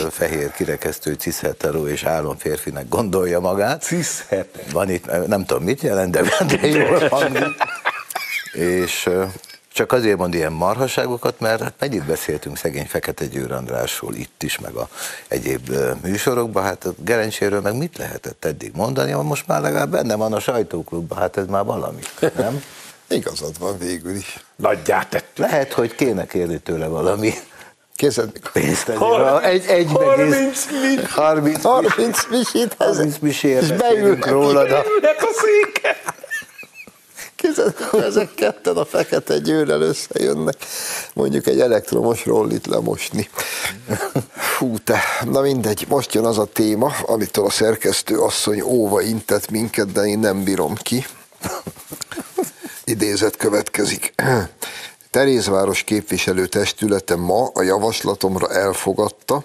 fehér 0.10 0.52
kirekesztő 0.52 1.14
cishetero 1.14 1.88
és 1.88 2.04
álom 2.04 2.38
férfinek 2.38 2.90
gondolja 2.90 3.40
magát. 3.40 3.84
Cishetero. 3.84 4.72
Van 4.72 4.90
itt, 4.90 5.28
nem 5.28 5.46
tudom 5.46 5.64
mit 5.64 5.82
jelent, 5.82 6.12
de, 6.12 6.22
de 6.46 6.68
jól 6.68 7.08
hangzik. 7.10 7.56
És 8.52 9.10
csak 9.74 9.92
azért 9.92 10.18
mond 10.18 10.34
ilyen 10.34 10.52
marhaságokat, 10.52 11.40
mert 11.40 11.62
hát 11.62 11.74
mennyit 11.80 12.06
beszéltünk 12.06 12.58
szegény 12.58 12.86
Fekete 12.86 13.26
Győr 13.26 13.52
Andrásról 13.52 14.16
itt 14.16 14.44
is, 14.44 14.60
meg 14.60 14.74
a 14.74 14.88
egyéb 15.28 15.76
műsorokban, 16.04 16.64
hát 16.64 16.86
a 16.86 16.94
Gerencséről 16.98 17.62
meg 17.62 17.76
mit 17.78 17.98
lehetett 17.98 18.46
eddig 18.46 18.72
mondani, 18.76 19.12
most 19.12 19.48
már 19.48 19.62
legalább 19.62 19.92
benne 19.92 20.16
van 20.16 20.34
a 20.34 20.40
sajtóklubban, 20.40 21.18
hát 21.18 21.38
ez 21.38 21.46
már 21.46 21.64
valami, 21.64 22.02
nem? 22.36 22.64
Igazad 23.08 23.60
van 23.60 23.78
végül 23.78 24.16
is. 24.16 24.44
Nagyját 24.56 25.08
tettük. 25.10 25.38
Lehet, 25.46 25.74
hogy 25.74 25.96
kéne 25.96 26.26
kérni 26.26 26.60
tőle 26.60 26.88
valami 26.88 27.34
Kézed 27.96 28.32
pénzt 28.54 28.90
ezért. 28.90 29.44
Egy, 29.44 29.66
egy 29.68 29.88
30 29.92 30.66
mit? 30.96 31.08
30 31.08 31.62
30 31.64 32.28
misit, 32.30 32.76
30 32.78 33.18
misért 33.18 33.62
és 33.62 33.72
beülnek, 33.72 34.26
rólad. 34.26 34.72
a- 34.72 34.78
a 34.78 34.84
széken. 37.42 37.74
Kézed, 37.92 38.04
ezek 38.04 38.34
ketten 38.34 38.76
a 38.76 38.86
fekete 38.86 39.38
győrrel 39.38 39.82
összejönnek, 39.82 40.56
mondjuk 41.14 41.48
egy 41.48 41.60
elektromos 41.60 42.26
rollit 42.26 42.68
lemosni. 42.68 43.30
Fú, 44.32 44.78
te, 44.78 45.00
na 45.26 45.42
mindegy, 45.42 45.86
most 45.90 46.14
jön 46.14 46.26
az 46.26 46.38
a 46.38 46.46
téma, 46.46 46.94
amitől 47.06 47.46
a 47.46 47.50
szerkesztő 47.50 48.20
asszony 48.20 48.62
óva 48.62 49.02
intett 49.02 49.50
minket, 49.50 49.92
de 49.92 50.02
én 50.02 50.20
nem 50.20 50.44
bírom 50.44 50.76
ki. 50.76 51.06
Idézet 52.84 53.38
következik. 53.38 54.14
Terézváros 55.10 55.84
képviselőtestülete 55.84 57.16
ma 57.16 57.50
a 57.54 57.62
javaslatomra 57.62 58.50
elfogadta, 58.50 59.44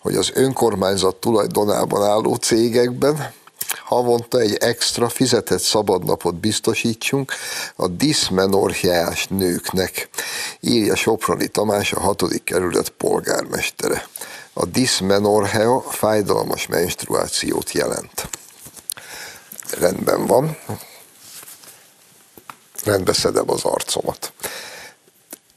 hogy 0.00 0.16
az 0.16 0.30
önkormányzat 0.34 1.16
tulajdonában 1.16 2.02
álló 2.02 2.34
cégekben 2.34 3.32
havonta 3.84 4.40
egy 4.40 4.54
extra 4.54 5.08
fizetett 5.08 5.60
szabadnapot 5.60 6.34
biztosítsunk 6.34 7.32
a 7.76 7.88
diszmenorhiás 7.88 9.26
nőknek, 9.26 10.08
írja 10.60 10.96
Soproni 10.96 11.48
Tamás, 11.48 11.92
a 11.92 12.00
hatodik 12.00 12.44
kerület 12.44 12.88
polgármestere. 12.88 14.08
A 14.52 14.66
diszmenorhea 14.66 15.80
fájdalmas 15.80 16.66
menstruációt 16.66 17.72
jelent. 17.72 18.28
Rendben 19.78 20.26
van. 20.26 20.56
Rendbe 22.84 23.12
szedem 23.12 23.50
az 23.50 23.64
arcomat 23.64 24.32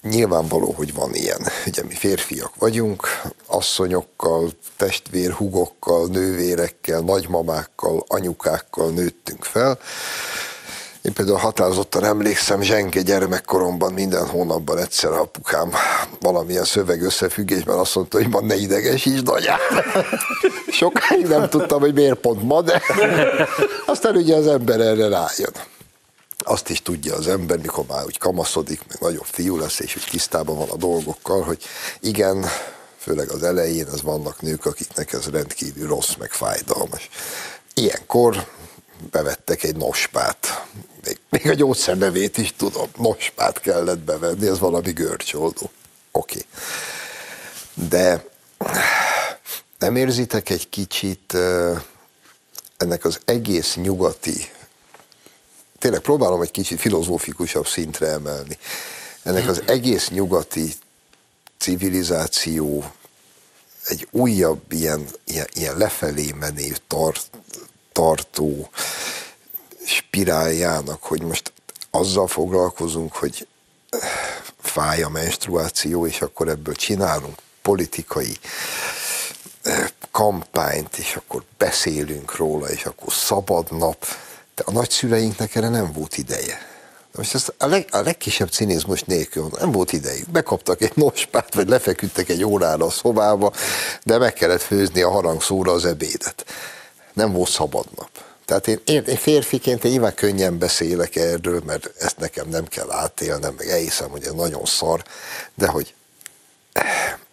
nyilvánvaló, 0.02 0.72
hogy 0.72 0.94
van 0.94 1.14
ilyen. 1.14 1.42
Ugye 1.66 1.84
mi 1.84 1.94
férfiak 1.94 2.52
vagyunk, 2.60 3.08
asszonyokkal, 3.46 4.52
testvérhugokkal, 4.78 6.08
nővérekkel, 6.08 7.00
nagymamákkal, 7.00 8.04
anyukákkal 8.08 8.90
nőttünk 8.90 9.44
fel. 9.44 9.80
Én 11.02 11.14
például 11.14 11.38
határozottan 11.38 12.04
emlékszem, 12.04 12.62
zsenke 12.62 13.02
gyermekkoromban 13.02 13.94
minden 13.94 14.28
hónapban 14.28 14.78
egyszer 14.78 15.12
apukám 15.12 15.72
valamilyen 16.20 16.64
szöveg 16.64 17.02
összefüggésben 17.02 17.78
azt 17.78 17.96
mondta, 17.96 18.18
hogy 18.18 18.30
ma 18.30 18.42
ne 18.42 18.56
idegesítsd 18.56 19.30
anyát. 19.30 19.60
Sokáig 20.70 21.28
nem 21.28 21.50
tudtam, 21.50 21.80
hogy 21.80 21.94
miért 21.94 22.20
pont 22.20 22.44
ma, 22.44 22.62
de 22.62 22.82
aztán 23.86 24.16
ugye 24.16 24.36
az 24.36 24.48
ember 24.48 24.80
erre 24.80 25.08
rájön 25.08 25.54
azt 26.48 26.70
is 26.70 26.82
tudja 26.82 27.16
az 27.16 27.28
ember, 27.28 27.58
mikor 27.58 27.86
már 27.88 28.06
úgy 28.06 28.18
kamaszodik, 28.18 28.82
meg 28.88 28.98
nagyobb 29.00 29.26
fiú 29.26 29.58
lesz, 29.58 29.80
és 29.80 29.96
úgy 29.96 30.08
tisztában 30.10 30.58
van 30.58 30.70
a 30.70 30.76
dolgokkal, 30.76 31.42
hogy 31.42 31.64
igen, 32.00 32.46
főleg 32.98 33.30
az 33.30 33.44
elején, 33.44 33.88
az 33.88 34.02
vannak 34.02 34.42
nők, 34.42 34.66
akiknek 34.66 35.14
ez 35.14 35.30
rendkívül 35.30 35.88
rossz, 35.88 36.16
meg 36.20 36.32
fájdalmas. 36.32 37.10
Ilyenkor 37.74 38.48
bevettek 39.12 39.64
egy 39.64 39.76
nospát. 39.76 40.66
Még, 41.04 41.20
még 41.30 41.50
a 41.50 41.54
gyógyszernevét 41.54 42.38
is 42.38 42.54
tudom, 42.58 42.90
nospát 42.98 43.60
kellett 43.60 44.00
bevenni, 44.00 44.48
ez 44.48 44.60
valami 44.60 44.92
görcsoldó. 44.92 45.72
Oké. 46.12 46.46
Okay. 46.48 47.90
De 47.90 48.26
nem 49.80 49.96
érzitek 49.96 50.50
egy 50.50 50.70
kicsit 50.70 51.38
ennek 52.78 53.06
az 53.06 53.20
egész 53.26 53.76
nyugati 53.76 54.52
tényleg 55.80 56.02
próbálom 56.02 56.42
egy 56.42 56.52
kicsit 56.52 56.80
filozófikusabb 56.80 57.68
szintre 57.68 58.08
emelni. 58.08 58.58
Ennek 59.24 59.48
az 59.48 59.62
egész 59.66 60.10
nyugati 60.10 60.74
civilizáció 61.58 62.92
egy 63.88 64.08
újabb 64.12 64.72
ilyen, 64.72 65.06
ilyen, 65.26 65.48
ilyen 65.54 65.78
lefelé 65.78 66.32
menő 66.40 66.76
tart, 66.88 67.30
tartó 67.92 68.70
spiráljának, 69.86 71.04
hogy 71.04 71.22
most 71.22 71.52
azzal 71.92 72.28
foglalkozunk, 72.28 73.14
hogy 73.14 73.48
fáj 74.62 75.02
a 75.02 75.10
menstruáció, 75.10 76.08
és 76.08 76.22
akkor 76.22 76.48
ebből 76.48 76.76
csinálunk 76.76 77.38
politikai 77.62 78.38
eh, 79.62 79.88
kampányt, 80.12 80.98
és 80.98 81.16
akkor 81.16 81.44
beszélünk 81.58 82.36
róla, 82.36 82.70
és 82.70 82.86
akkor 82.86 83.14
szabad 83.14 83.78
nap, 83.78 84.06
de 84.58 84.64
a 84.66 84.72
nagyszüleinknek 84.72 85.56
erre 85.56 85.70
nem 85.70 85.92
volt 85.94 86.18
ideje. 86.18 86.76
Most 87.16 87.34
ezt 87.34 87.54
a, 87.58 87.66
leg, 87.66 87.88
a 87.92 87.98
legkisebb 87.98 88.50
cinizmus 88.50 89.04
nélkül 89.04 89.50
nem 89.60 89.72
volt 89.72 89.94
idejük. 89.94 90.30
Bekaptak 90.30 90.82
egy 90.82 90.92
nospát, 90.96 91.54
vagy 91.54 91.68
lefeküdtek 91.68 92.30
egy 92.30 92.44
órára 92.44 92.86
a 92.86 92.90
szobába, 92.90 93.54
de 94.04 94.18
meg 94.18 94.34
kellett 94.34 94.62
főzni 94.62 95.02
a 95.02 95.10
harangszóra 95.10 95.72
az 95.72 95.86
ebédet. 95.86 96.46
Nem 97.14 97.32
volt 97.32 97.50
szabad 97.50 97.86
nap. 97.96 98.10
Tehát 98.46 98.68
én, 98.68 98.80
én, 98.86 99.04
én 99.04 99.16
férfiként 99.16 99.84
én 99.84 99.92
nyilván 99.92 100.14
könnyen 100.14 100.58
beszélek 100.58 101.16
erről, 101.16 101.62
mert 101.66 101.92
ezt 102.00 102.18
nekem 102.18 102.50
nem 102.50 102.66
kell 102.66 102.92
átélnem, 102.92 103.54
meg 103.58 103.68
elhiszem, 103.68 104.10
hogy 104.10 104.24
ez 104.24 104.34
nagyon 104.34 104.66
szar, 104.66 105.04
de 105.56 105.68
hogy, 105.68 105.94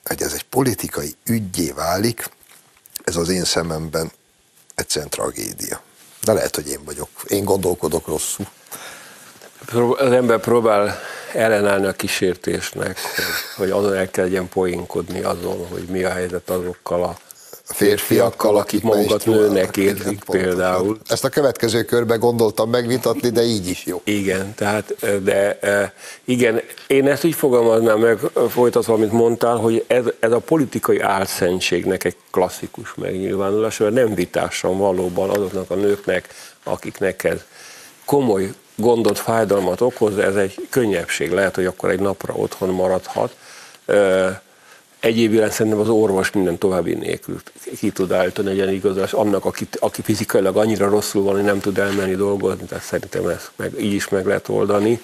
hogy 0.05 0.23
ez 0.23 0.33
egy 0.33 0.45
politikai 0.45 1.15
ügyé 1.25 1.71
válik, 1.71 2.31
ez 3.05 3.17
az 3.17 3.29
én 3.29 3.45
szememben 3.45 4.13
egyszerűen 4.75 5.11
tragédia. 5.11 5.83
De 6.25 6.33
lehet, 6.33 6.55
hogy 6.55 6.69
én 6.69 6.85
vagyok. 6.85 7.09
Én 7.27 7.45
gondolkodok 7.45 8.07
rosszul. 8.07 8.47
Az 9.99 10.13
ember 10.13 10.41
próbál 10.41 10.99
ellenállni 11.33 11.87
a 11.87 11.93
kísértésnek, 11.93 12.99
hogy, 13.57 13.71
azon 13.71 13.95
el 13.95 14.11
kell 14.11 14.47
poénkodni 14.49 15.21
azon, 15.21 15.67
hogy 15.69 15.83
mi 15.83 16.03
a 16.03 16.11
helyzet 16.11 16.51
azokkal 16.51 17.03
a 17.03 17.17
férfiakkal, 17.65 18.57
akik 18.57 18.83
magukat 18.83 19.27
nőnek 19.27 19.77
érzik 19.77 20.25
például. 20.25 20.99
Ezt 21.09 21.25
a 21.25 21.29
következő 21.29 21.83
körbe 21.83 22.17
gondoltam 22.17 22.71
megvitatni, 22.71 23.29
de 23.29 23.43
így 23.43 23.69
is 23.69 23.85
jó. 23.85 24.01
Igen, 24.05 24.55
tehát, 24.55 24.95
de 25.23 25.59
igen, 26.25 26.61
én 26.87 27.09
ezt 27.09 27.25
úgy 27.25 27.35
fogalmaznám 27.35 27.99
meg, 27.99 28.19
folytatva, 28.49 28.95
amit 28.95 29.13
mondtál, 29.13 29.57
hogy 29.57 29.85
ez, 29.87 30.05
ez 30.21 30.33
a 30.33 30.39
politikai 30.39 31.01
álszentségnek 31.01 32.05
egy 32.05 32.17
klasszikus 32.31 32.95
megnyilvánulás, 32.95 33.79
mert 33.79 33.95
nem 33.95 34.15
vitásan 34.15 34.79
valóban 34.79 35.31
azoknak 35.31 35.71
a 35.71 35.75
nőknek, 35.75 36.29
akiknek 36.63 37.25
ez 37.25 37.39
komoly 38.05 38.53
gondot, 38.77 39.19
fájdalmat 39.19 39.81
okoz, 39.81 40.19
ez 40.19 40.37
egy 40.37 40.67
könnyebbség. 40.71 41.33
Lehet, 41.33 41.55
hogy 41.55 41.67
akkor 41.67 41.91
egy 41.91 42.01
napra 42.01 42.35
otthon 42.35 42.69
maradhat, 42.69 43.37
Egyéb 45.05 45.33
iránt 45.33 45.53
szerintem 45.53 45.81
az 45.81 45.89
orvos 45.89 46.31
minden 46.31 46.59
további 46.59 46.95
nélkül 46.95 47.41
ki 47.79 47.91
tud 47.91 48.13
állítani 48.13 48.51
egy 48.51 48.83
ilyen 48.83 49.09
annak, 49.11 49.45
aki, 49.45 49.67
aki 49.79 50.03
fizikailag 50.03 50.57
annyira 50.57 50.89
rosszul 50.89 51.23
van, 51.23 51.35
hogy 51.35 51.43
nem 51.43 51.61
tud 51.61 51.79
elmenni 51.79 52.15
dolgozni, 52.15 52.65
tehát 52.65 52.85
szerintem 52.85 53.29
ezt 53.29 53.51
meg, 53.57 53.73
így 53.81 53.93
is 53.93 54.09
meg 54.09 54.27
lehet 54.27 54.49
oldani. 54.49 55.01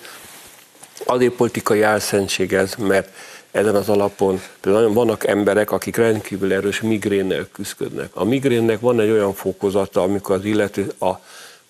Azért 1.04 1.32
politikai 1.32 1.82
álszentség 1.82 2.52
ez, 2.52 2.74
mert 2.74 3.08
ezen 3.50 3.74
az 3.74 3.88
alapon 3.88 4.40
például 4.60 4.92
vannak 4.92 5.26
emberek, 5.26 5.70
akik 5.70 5.96
rendkívül 5.96 6.52
erős 6.52 6.80
migrénnel 6.80 7.48
küzdködnek. 7.52 8.10
A 8.14 8.24
migrénnek 8.24 8.80
van 8.80 9.00
egy 9.00 9.10
olyan 9.10 9.34
fokozata, 9.34 10.02
amikor 10.02 10.34
az 10.34 10.44
illető 10.44 10.92
a 11.00 11.10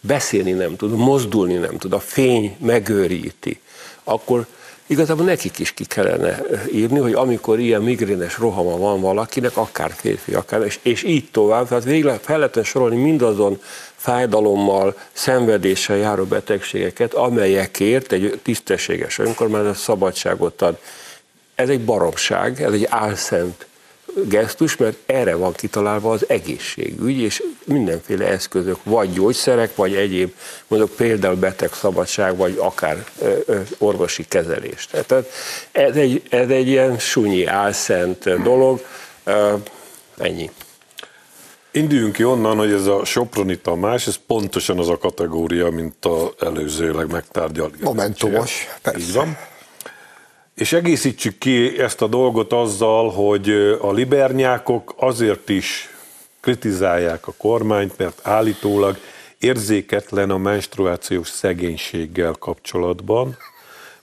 beszélni 0.01 0.53
nem 0.53 0.77
tud, 0.77 0.91
mozdulni 0.91 1.55
nem 1.55 1.79
tud, 1.79 1.93
a 1.93 2.01
fény 2.01 2.57
megőríti, 2.61 3.61
akkor 4.05 4.47
igazából 4.91 5.25
nekik 5.25 5.59
is 5.59 5.73
ki 5.73 5.85
kellene 5.85 6.43
írni, 6.73 6.99
hogy 6.99 7.13
amikor 7.13 7.59
ilyen 7.59 7.83
migrénes 7.83 8.39
rohama 8.39 8.77
van 8.77 9.01
valakinek, 9.01 9.57
akár 9.57 9.93
férfi, 9.97 10.35
akár, 10.35 10.63
és, 10.63 10.79
és 10.83 11.03
így 11.03 11.31
tovább, 11.31 11.69
tehát 11.69 11.85
végre 11.85 12.19
fel 12.23 12.39
lehetne 12.39 12.63
sorolni 12.63 12.97
mindazon 12.97 13.61
fájdalommal, 13.97 14.97
szenvedéssel 15.13 15.97
járó 15.97 16.25
betegségeket, 16.25 17.15
amelyekért 17.15 18.13
egy 18.13 18.41
tisztességes 18.43 19.19
önkormányzat 19.19 19.77
szabadságot 19.77 20.63
ad. 20.63 20.79
Ez 21.55 21.69
egy 21.69 21.85
baromság, 21.85 22.63
ez 22.63 22.73
egy 22.73 22.87
álszent 22.89 23.67
gesztus, 24.29 24.77
mert 24.77 24.97
erre 25.07 25.35
van 25.35 25.53
kitalálva 25.53 26.11
az 26.11 26.29
egészségügy, 26.29 27.19
és 27.19 27.43
mindenféle 27.65 28.27
eszközök, 28.27 28.79
vagy 28.83 29.13
gyógyszerek, 29.13 29.77
vagy 29.77 29.95
egyéb, 29.95 30.35
mondok 30.67 30.91
például 30.91 31.37
betegszabadság, 31.37 32.37
vagy 32.37 32.57
akár 32.59 33.05
ö, 33.19 33.35
ö, 33.47 33.61
orvosi 33.79 34.25
kezelés. 34.29 34.87
Tehát 34.87 35.31
ez 35.73 35.97
egy, 35.97 36.23
ez 36.31 36.49
egy 36.49 36.69
ilyen 36.69 36.99
sunyi, 36.99 37.47
álszent 37.47 38.43
dolog, 38.43 38.81
ö, 39.25 39.55
ennyi. 40.19 40.51
Induljunk 41.73 42.13
ki 42.13 42.25
onnan, 42.25 42.57
hogy 42.57 42.73
ez 42.73 42.87
a 42.87 43.05
Soproni 43.05 43.59
Tamás, 43.59 44.07
ez 44.07 44.17
pontosan 44.27 44.79
az 44.79 44.89
a 44.89 44.99
kategória, 44.99 45.71
mint 45.71 46.05
a 46.05 46.33
előzőleg 46.41 47.11
megtárgyalt. 47.11 47.81
Momentumos, 47.81 48.67
persze. 48.83 49.01
Így 49.01 49.13
van. 49.13 49.37
És 50.55 50.73
egészítsük 50.73 51.39
ki 51.39 51.79
ezt 51.79 52.03
a 52.03 52.07
dolgot 52.07 52.53
azzal, 52.53 53.11
hogy 53.11 53.51
a 53.81 53.93
libernyákok 53.93 54.95
azért 54.97 55.49
is 55.49 55.89
kritizálják 56.41 57.27
a 57.27 57.35
kormányt, 57.37 57.99
mert 57.99 58.21
állítólag 58.23 58.97
érzéketlen 59.39 60.31
a 60.31 60.39
menstruációs 60.39 61.29
szegénységgel 61.29 62.33
kapcsolatban, 62.39 63.37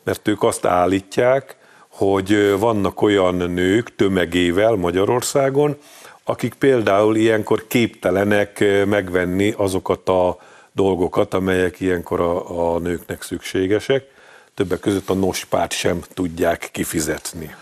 mert 0.04 0.28
ők 0.28 0.44
azt 0.44 0.66
állítják, 0.66 1.56
hogy 1.88 2.60
vannak 2.60 3.02
olyan 3.02 3.36
nők 3.36 3.96
tömegével 3.96 4.76
Magyarországon, 4.76 5.78
akik 6.24 6.54
például 6.54 7.16
ilyenkor 7.16 7.68
képtelenek 7.68 8.64
megvenni 8.86 9.54
azokat 9.58 10.10
a 10.10 10.38
dolgokat, 10.72 11.34
amelyek 11.34 11.80
ilyenkor 11.80 12.22
a, 12.22 12.74
a 12.74 12.80
nőknek 12.80 13.22
szükségesek. 13.22 14.16
Többek 14.58 14.80
között 14.80 15.10
a 15.10 15.14
nospát 15.14 15.72
sem 15.72 16.02
tudják 16.14 16.70
kifizetni. 16.72 17.56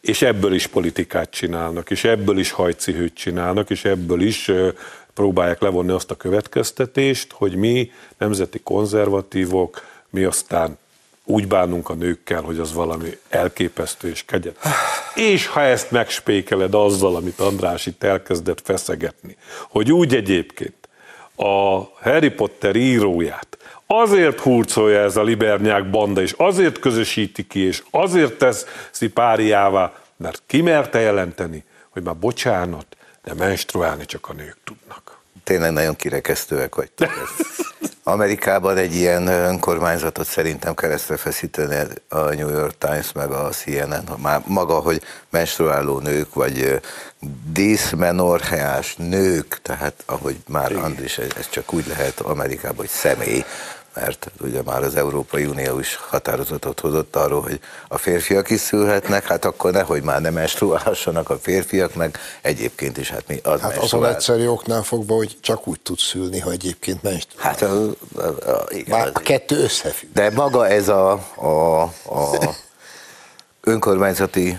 És 0.00 0.22
ebből 0.22 0.54
is 0.54 0.66
politikát 0.66 1.30
csinálnak, 1.30 1.90
és 1.90 2.04
ebből 2.04 2.38
is 2.38 2.50
hajcihőt 2.50 3.14
csinálnak, 3.14 3.70
és 3.70 3.84
ebből 3.84 4.20
is 4.20 4.50
próbálják 5.14 5.60
levonni 5.60 5.90
azt 5.90 6.10
a 6.10 6.16
következtetést, 6.16 7.32
hogy 7.32 7.54
mi 7.54 7.90
nemzeti 8.16 8.60
konzervatívok, 8.62 9.86
mi 10.10 10.24
aztán 10.24 10.78
úgy 11.24 11.46
bánunk 11.46 11.88
a 11.88 11.94
nőkkel, 11.94 12.42
hogy 12.42 12.58
az 12.58 12.72
valami 12.72 13.18
elképesztő 13.28 14.08
és 14.08 14.24
kegyet. 14.24 14.58
És 15.14 15.46
ha 15.46 15.60
ezt 15.60 15.90
megspékeled 15.90 16.74
azzal, 16.74 17.16
amit 17.16 17.40
András 17.40 17.86
itt 17.86 18.02
elkezdett 18.02 18.60
feszegetni, 18.64 19.36
hogy 19.68 19.92
úgy 19.92 20.14
egyébként 20.14 20.88
a 21.36 21.78
Harry 22.00 22.30
Potter 22.30 22.76
íróját 22.76 23.58
azért 23.90 24.40
hurcolja 24.40 25.00
ez 25.00 25.16
a 25.16 25.22
libernyák 25.22 25.90
banda, 25.90 26.20
és 26.20 26.34
azért 26.36 26.78
közösíti 26.78 27.46
ki, 27.46 27.60
és 27.60 27.82
azért 27.90 28.38
teszi 28.38 29.08
páriává, 29.08 29.92
mert 30.16 30.42
kimerte 30.46 30.98
jelenteni, 31.00 31.64
hogy 31.88 32.02
már 32.02 32.16
bocsánat, 32.16 32.86
de 33.24 33.34
menstruálni 33.34 34.04
csak 34.04 34.28
a 34.28 34.32
nők 34.32 34.56
tudnak. 34.64 35.18
Tényleg 35.44 35.72
nagyon 35.72 35.96
kirekesztőek 35.96 36.74
vagytok. 36.74 37.10
Amerikában 38.02 38.76
egy 38.76 38.94
ilyen 38.94 39.26
önkormányzatot 39.26 40.26
szerintem 40.26 40.74
keresztre 40.74 41.16
feszíteni 41.16 41.76
a 42.08 42.18
New 42.18 42.48
York 42.48 42.78
Times 42.78 43.12
meg 43.12 43.30
a 43.30 43.48
CNN, 43.48 44.04
már 44.16 44.42
maga, 44.46 44.74
hogy 44.74 45.02
menstruáló 45.30 45.98
nők, 45.98 46.34
vagy 46.34 46.80
díszmenorheás 47.52 48.96
nők, 48.96 49.58
tehát 49.62 50.02
ahogy 50.06 50.36
már 50.48 50.72
Andris, 50.72 51.18
ez 51.18 51.48
csak 51.50 51.72
úgy 51.72 51.86
lehet 51.86 52.20
Amerikában, 52.20 52.76
hogy 52.76 52.88
személy, 52.88 53.44
mert 54.00 54.30
ugye 54.40 54.62
már 54.62 54.82
az 54.82 54.96
Európai 54.96 55.44
Unió 55.44 55.78
is 55.78 55.94
határozatot 55.96 56.80
hozott 56.80 57.16
arról, 57.16 57.40
hogy 57.40 57.60
a 57.88 57.98
férfiak 57.98 58.50
is 58.50 58.60
szülhetnek, 58.60 59.26
hát 59.26 59.44
akkor 59.44 59.72
nehogy 59.72 60.02
már 60.02 60.20
nem 60.20 60.32
menstruálhassanak 60.32 61.30
a 61.30 61.38
férfiak, 61.38 61.94
meg 61.94 62.18
egyébként 62.40 62.96
is, 62.96 63.10
hát 63.10 63.24
mi 63.28 63.40
az 63.42 63.60
Hát 63.60 63.76
azon 63.76 64.06
egyszerű 64.06 64.46
oknál 64.46 64.82
fogva, 64.82 65.14
hogy 65.14 65.36
csak 65.40 65.66
úgy 65.66 65.80
tud 65.80 65.98
szülni, 65.98 66.38
ha 66.38 66.50
egyébként 66.50 67.02
menstruál. 67.02 67.46
Hát 67.46 67.62
a, 67.62 67.90
a, 68.14 68.50
a, 68.50 68.66
igen, 68.68 68.98
Már 68.98 69.10
a 69.14 69.18
kettő 69.18 69.56
összefügg. 69.62 70.12
De 70.12 70.30
maga 70.30 70.68
ez 70.68 70.88
a, 70.88 71.12
a, 71.34 71.82
a 71.82 72.54
önkormányzati 73.60 74.58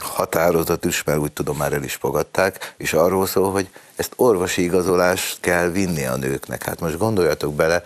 határozat 0.00 0.84
is, 0.84 1.02
mert 1.02 1.18
úgy 1.18 1.32
tudom 1.32 1.56
már 1.56 1.72
el 1.72 1.82
is 1.82 1.94
fogadták, 1.94 2.74
és 2.76 2.92
arról 2.92 3.26
szól, 3.26 3.52
hogy 3.52 3.68
ezt 3.96 4.12
orvosi 4.16 4.62
igazolást 4.62 5.40
kell 5.40 5.68
vinni 5.68 6.06
a 6.06 6.16
nőknek. 6.16 6.62
Hát 6.62 6.80
most 6.80 6.98
gondoljatok 6.98 7.54
bele, 7.54 7.82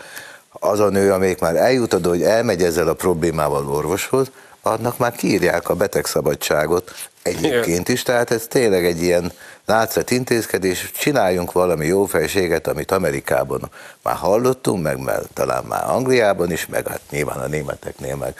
az 0.52 0.80
a 0.80 0.88
nő, 0.88 1.12
amelyik 1.12 1.40
már 1.40 1.56
eljut 1.56 1.94
oda, 1.94 2.08
hogy 2.08 2.22
elmegy 2.22 2.62
ezzel 2.62 2.88
a 2.88 2.94
problémával 2.94 3.68
orvoshoz, 3.68 4.30
annak 4.62 4.98
már 4.98 5.12
kiírják 5.12 5.68
a 5.68 5.74
betegszabadságot 5.74 6.90
egyébként 7.22 7.88
is, 7.88 8.02
tehát 8.02 8.30
ez 8.30 8.46
tényleg 8.46 8.84
egy 8.84 9.02
ilyen 9.02 9.32
látszat 9.66 10.10
intézkedés, 10.10 10.90
csináljunk 10.94 11.52
valami 11.52 11.86
jó 11.86 12.04
fejséget, 12.04 12.66
amit 12.66 12.90
Amerikában 12.90 13.70
már 14.02 14.14
hallottunk, 14.14 14.82
meg 14.82 14.98
mert 14.98 15.32
talán 15.32 15.64
már 15.64 15.90
Angliában 15.90 16.52
is, 16.52 16.66
meg 16.66 16.86
hát 16.86 17.00
nyilván 17.10 17.38
a 17.38 17.46
németeknél, 17.46 18.16
meg 18.16 18.34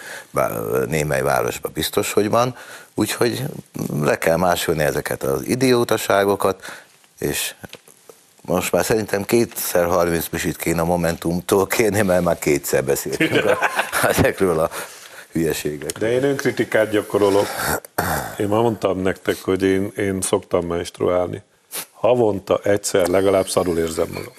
némely 0.88 1.22
városban 1.22 1.72
biztos, 1.75 2.12
hogy 2.12 2.31
van, 2.31 2.57
úgyhogy 2.94 3.42
le 4.01 4.18
kell 4.18 4.37
másolni 4.37 4.83
ezeket 4.83 5.22
az 5.22 5.46
idiótaságokat, 5.46 6.62
és 7.18 7.55
most 8.44 8.72
már 8.72 8.85
szerintem 8.85 9.24
kétszer 9.24 9.87
30 9.87 10.28
misit 10.28 10.57
kéne 10.57 10.81
a 10.81 10.85
Momentumtól 10.85 11.66
kérni, 11.66 12.02
mert 12.02 12.24
már 12.24 12.38
kétszer 12.38 12.85
beszéltünk 12.85 13.44
a, 13.44 13.59
ezekről 14.09 14.59
a 14.59 14.70
hülyeségek. 15.33 15.98
De 15.98 16.12
én 16.12 16.24
önkritikát 16.24 16.90
gyakorolok. 16.90 17.46
Én 18.38 18.48
már 18.48 18.61
mondtam 18.61 18.98
nektek, 18.98 19.37
hogy 19.42 19.62
én, 19.62 19.92
én 19.96 20.20
szoktam 20.20 20.66
menstruálni. 20.66 21.42
Havonta 21.90 22.61
egyszer 22.62 23.07
legalább 23.07 23.48
szarul 23.48 23.78
érzem 23.78 24.09
magam. 24.12 24.33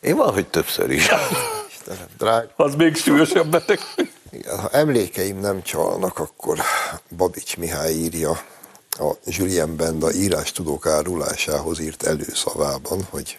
Én 0.00 0.16
valahogy 0.16 0.46
többször 0.46 0.90
is. 0.90 1.08
Istenem, 1.70 2.06
drág. 2.18 2.48
Az 2.56 2.74
még 2.74 2.96
súlyosabb 2.96 3.48
beteg. 3.50 3.78
Igen, 4.30 4.58
ha 4.58 4.68
emlékeim 4.68 5.40
nem 5.40 5.62
csalnak, 5.62 6.18
akkor 6.18 6.58
Babics 7.16 7.56
Mihály 7.56 7.92
írja 7.92 8.40
a 8.98 9.16
Julien 9.24 9.76
Benda 9.76 10.12
írás 10.12 10.52
tudók 10.52 10.86
árulásához 10.86 11.78
írt 11.78 12.02
előszavában, 12.02 13.06
hogy 13.10 13.38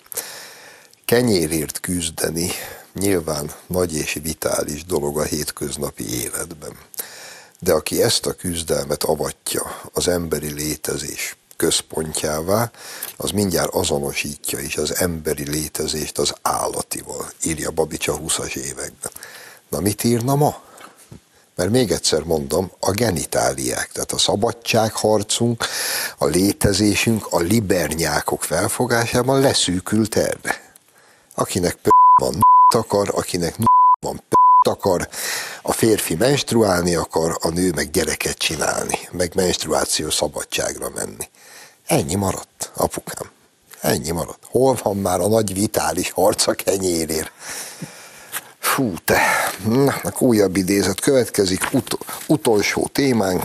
kenyérért 1.05 1.79
küzdeni 1.79 2.51
nyilván 2.93 3.51
nagy 3.67 3.93
és 3.93 4.19
vitális 4.23 4.85
dolog 4.85 5.17
a 5.19 5.23
hétköznapi 5.23 6.21
életben. 6.21 6.77
De 7.59 7.73
aki 7.73 8.01
ezt 8.01 8.25
a 8.25 8.33
küzdelmet 8.33 9.03
avatja 9.03 9.81
az 9.93 10.07
emberi 10.07 10.53
létezés 10.53 11.37
központjává, 11.55 12.71
az 13.17 13.31
mindjárt 13.31 13.73
azonosítja 13.73 14.59
is 14.59 14.77
az 14.77 14.95
emberi 14.95 15.49
létezést 15.49 16.17
az 16.17 16.33
állatival, 16.41 17.31
írja 17.43 17.71
Babics 17.71 18.07
a 18.07 18.19
20-as 18.19 18.55
években. 18.55 19.11
Na 19.69 19.79
mit 19.79 20.03
írna 20.03 20.35
ma? 20.35 20.68
Mert 21.59 21.71
még 21.71 21.91
egyszer 21.91 22.23
mondom, 22.23 22.71
a 22.79 22.91
genitáliák, 22.91 23.89
tehát 23.91 24.11
a 24.11 24.17
szabadságharcunk, 24.17 25.65
a 26.17 26.25
létezésünk, 26.25 27.27
a 27.29 27.39
libernyákok 27.39 28.43
felfogásában 28.43 29.39
leszűkült 29.39 30.15
erre. 30.15 30.73
Akinek 31.35 31.75
p 31.75 31.89
van 32.21 32.39
akar, 32.75 33.11
akinek 33.15 33.55
van 34.01 34.23
p 34.29 34.33
akar, 34.67 35.07
a 35.61 35.71
férfi 35.71 36.15
menstruálni 36.15 36.95
akar, 36.95 37.37
a 37.41 37.49
nő 37.49 37.71
meg 37.75 37.91
gyereket 37.91 38.37
csinálni, 38.37 38.99
meg 39.11 39.31
menstruáció 39.35 40.09
szabadságra 40.09 40.89
menni. 40.89 41.29
Ennyi 41.85 42.15
maradt, 42.15 42.71
apukám. 42.75 43.29
Ennyi 43.81 44.11
maradt. 44.11 44.43
Hol 44.49 44.77
van 44.83 44.97
már 44.97 45.19
a 45.19 45.27
nagy 45.27 45.53
vitális 45.53 46.11
harc 46.11 46.47
a 46.47 46.53
kenyérért? 46.53 47.31
Fú, 48.73 48.93
te. 49.03 49.21
Na, 49.65 50.01
újabb 50.19 50.55
idézet 50.55 50.99
következik, 50.99 51.61
ut- 51.71 51.97
utolsó 52.27 52.89
témánk. 52.91 53.41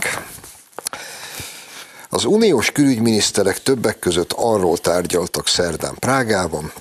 Az 2.09 2.25
uniós 2.25 2.71
külügyminiszterek 2.71 3.63
többek 3.63 3.99
között 3.99 4.33
arról 4.35 4.77
tárgyaltak 4.77 5.47
szerdán 5.47 5.95
Prágában, 5.99 6.71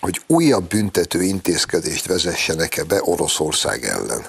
hogy 0.00 0.20
újabb 0.26 0.68
büntető 0.68 1.22
intézkedést 1.22 2.06
vezessenek-e 2.06 2.84
be 2.84 3.00
Oroszország 3.02 3.84
ellen. 3.84 4.26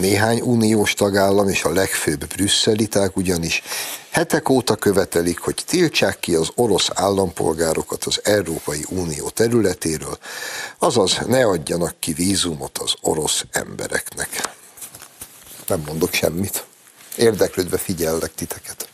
Néhány 0.00 0.40
uniós 0.40 0.94
tagállam 0.94 1.48
és 1.48 1.64
a 1.64 1.72
legfőbb 1.72 2.26
brüsszeliták 2.26 3.16
ugyanis 3.16 3.62
hetek 4.10 4.48
óta 4.48 4.76
követelik, 4.76 5.38
hogy 5.38 5.62
tiltsák 5.66 6.20
ki 6.20 6.34
az 6.34 6.50
orosz 6.54 6.88
állampolgárokat 6.94 8.04
az 8.04 8.20
Európai 8.24 8.84
Unió 8.88 9.28
területéről, 9.28 10.18
azaz 10.78 11.18
ne 11.26 11.44
adjanak 11.44 11.94
ki 11.98 12.12
vízumot 12.12 12.78
az 12.78 12.94
orosz 13.00 13.44
embereknek. 13.50 14.48
Nem 15.66 15.82
mondok 15.86 16.12
semmit. 16.12 16.64
Érdeklődve 17.16 17.78
figyellek 17.78 18.34
titeket. 18.34 18.88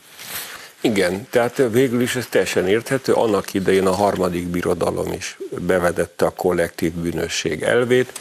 Igen, 0.80 1.26
tehát 1.30 1.62
végül 1.70 2.00
is 2.00 2.16
ez 2.16 2.26
teljesen 2.30 2.68
érthető. 2.68 3.12
Annak 3.12 3.54
idején 3.54 3.86
a 3.86 3.94
harmadik 3.94 4.46
birodalom 4.46 5.12
is 5.12 5.38
bevedette 5.50 6.24
a 6.24 6.30
kollektív 6.30 6.92
bűnösség 6.92 7.62
elvét. 7.62 8.12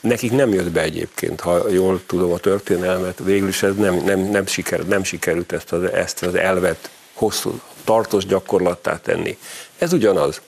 Nekik 0.00 0.32
nem 0.32 0.52
jött 0.52 0.70
be 0.70 0.80
egyébként, 0.80 1.40
ha 1.40 1.68
jól 1.68 2.00
tudom 2.06 2.32
a 2.32 2.38
történelmet, 2.38 3.18
végül 3.24 3.48
is 3.48 3.62
ez 3.62 3.74
nem, 3.74 3.94
nem, 3.94 4.20
nem, 4.20 4.46
siker, 4.46 4.86
nem 4.86 5.02
sikerült 5.02 5.52
ezt 5.52 5.72
az, 5.72 5.82
ezt 5.82 6.22
az 6.22 6.34
elvet 6.34 6.90
hosszú 7.14 7.60
tartós 7.84 8.26
gyakorlattá 8.26 9.00
tenni. 9.00 9.38
Ez 9.78 9.92
ugyanaz. 9.92 10.40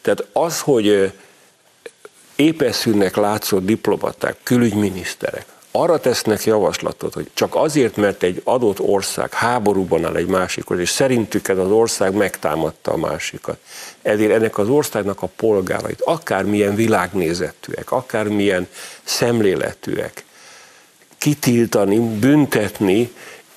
Tehát 0.00 0.26
az, 0.32 0.60
hogy 0.60 1.12
épeszűnek 2.36 3.16
látszó 3.16 3.58
diplomaták, 3.58 4.36
külügyminiszterek 4.42 5.46
arra 5.72 6.00
tesznek 6.00 6.44
javaslatot, 6.44 7.14
hogy 7.14 7.30
csak 7.34 7.54
azért, 7.54 7.96
mert 7.96 8.22
egy 8.22 8.40
adott 8.44 8.80
ország 8.80 9.32
háborúban 9.32 10.04
áll 10.04 10.16
egy 10.16 10.26
másikhoz, 10.26 10.78
és 10.78 10.90
szerintük 10.90 11.48
ez 11.48 11.58
az 11.58 11.70
ország 11.70 12.14
megtámadta 12.14 12.92
a 12.92 12.96
másikat. 12.96 13.58
Ezért 14.02 14.32
ennek 14.32 14.58
az 14.58 14.68
országnak 14.68 15.22
a 15.22 15.28
polgárait, 15.36 16.00
akármilyen 16.00 16.74
világnézetűek, 16.74 17.92
akármilyen 17.92 18.68
szemléletűek, 19.02 20.24
kitiltani, 21.18 21.98
büntetni, 21.98 23.12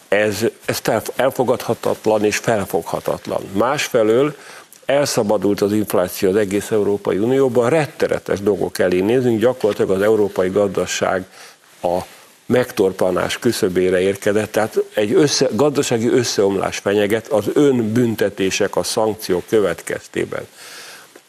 ez, 0.08 0.46
ez 0.66 0.82
elfogadhatatlan 1.16 2.24
és 2.24 2.38
felfoghatatlan. 2.38 3.42
Másfelől 3.52 4.36
elszabadult 4.86 5.62
az 5.62 5.72
infláció 5.72 6.30
az 6.30 6.36
egész 6.36 6.72
Európai 6.72 7.18
Unióban, 7.18 7.70
retteretes 7.70 8.42
dolgok 8.42 8.80
elé 8.80 9.00
nézünk, 9.00 9.40
gyakorlatilag 9.40 9.92
az 9.92 10.02
európai 10.02 10.50
gazdaság 10.50 11.26
a 11.86 12.06
megtorpanás 12.46 13.40
küszöbére 13.40 14.00
érkezett, 14.02 14.52
tehát 14.52 14.84
egy 14.94 15.14
össze, 15.14 15.50
gazdasági 15.52 16.08
összeomlás 16.08 16.78
fenyeget 16.78 17.28
az 17.28 17.46
önbüntetések, 17.54 18.76
a 18.76 18.84
szankciók 18.84 19.44
következtében. 19.50 20.48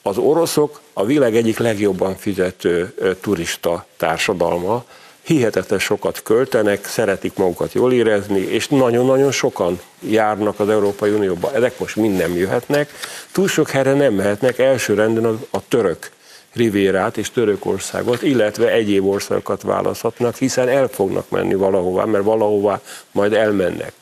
Az 0.02 0.18
oroszok 0.18 0.80
a 0.92 1.04
világ 1.04 1.36
egyik 1.36 1.58
legjobban 1.58 2.16
fizető 2.16 2.94
turista 3.20 3.86
társadalma, 3.96 4.84
hihetetlen 5.22 5.78
sokat 5.78 6.22
költenek, 6.22 6.86
szeretik 6.86 7.36
magukat 7.36 7.72
jól 7.72 7.92
érezni, 7.92 8.40
és 8.40 8.68
nagyon-nagyon 8.68 9.30
sokan 9.30 9.80
járnak 10.00 10.60
az 10.60 10.68
Európai 10.68 11.10
Unióba. 11.10 11.52
Ezek 11.54 11.78
most 11.78 11.96
mind 11.96 12.16
nem 12.16 12.36
jöhetnek, 12.36 12.90
túl 13.32 13.48
sok 13.48 13.70
helyre 13.70 13.94
nem 13.94 14.14
mehetnek, 14.14 14.58
elsőrendben 14.58 15.24
a, 15.24 15.38
a 15.50 15.68
török 15.68 16.10
Rivérát 16.56 17.16
és 17.16 17.30
Törökországot, 17.30 18.22
illetve 18.22 18.70
egyéb 18.70 19.06
országokat 19.06 19.62
választhatnak, 19.62 20.36
hiszen 20.36 20.68
el 20.68 20.88
fognak 20.88 21.30
menni 21.30 21.54
valahová, 21.54 22.04
mert 22.04 22.24
valahová 22.24 22.80
majd 23.12 23.32
elmennek. 23.32 23.92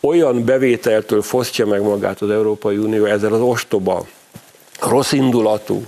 Olyan 0.00 0.44
bevételtől 0.44 1.22
fosztja 1.22 1.66
meg 1.66 1.82
magát 1.82 2.20
az 2.20 2.30
Európai 2.30 2.76
Unió 2.76 3.04
ezzel 3.04 3.32
az 3.32 3.40
ostoba, 3.40 4.06
rossz 4.80 5.12
indulatú 5.12 5.84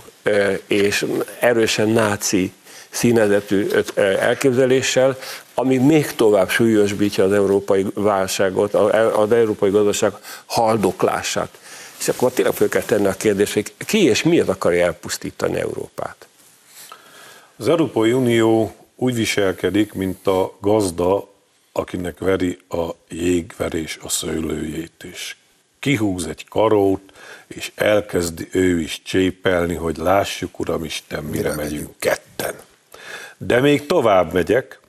és 0.66 1.06
erősen 1.40 1.88
náci 1.88 2.52
színezetű 2.90 3.68
elképzeléssel, 4.20 5.16
ami 5.54 5.76
még 5.76 6.14
tovább 6.14 6.50
súlyosbítja 6.50 7.24
az 7.24 7.32
európai 7.32 7.86
válságot, 7.94 8.74
az 9.14 9.32
európai 9.32 9.70
gazdaság 9.70 10.12
haldoklását. 10.46 11.48
És 11.98 12.08
akkor 12.08 12.32
tényleg 12.32 12.54
fel 12.54 12.68
kell 12.68 12.82
tenni 12.82 13.06
a 13.06 13.12
kérdést, 13.12 13.52
hogy 13.52 13.72
ki 13.78 14.04
és 14.04 14.22
miért 14.22 14.48
akarja 14.48 14.84
elpusztítani 14.84 15.58
Európát? 15.58 16.26
Az 17.56 17.68
Európai 17.68 18.12
Unió 18.12 18.74
úgy 18.96 19.14
viselkedik, 19.14 19.92
mint 19.92 20.26
a 20.26 20.56
gazda, 20.60 21.28
akinek 21.72 22.18
veri 22.18 22.58
a 22.68 22.88
jégverés 23.08 23.98
a 24.02 24.08
szőlőjét, 24.08 25.04
és 25.12 25.36
kihúz 25.78 26.26
egy 26.26 26.48
karót, 26.48 27.12
és 27.46 27.72
elkezdi 27.74 28.48
ő 28.52 28.80
is 28.80 29.02
csépelni, 29.02 29.74
hogy 29.74 29.96
lássuk, 29.96 30.58
Uram 30.58 30.84
Isten, 30.84 31.24
mire, 31.24 31.50
mire 31.50 31.62
megyünk 31.62 31.90
ketten. 31.98 32.54
De 33.36 33.60
még 33.60 33.86
tovább 33.86 34.32
megyek, 34.32 34.80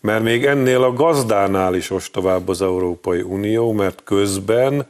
mert 0.00 0.22
még 0.22 0.46
ennél 0.46 0.82
a 0.82 0.92
gazdánál 0.92 1.74
is 1.74 1.92
tovább 2.12 2.48
az 2.48 2.62
Európai 2.62 3.20
Unió, 3.20 3.72
mert 3.72 4.00
közben 4.04 4.86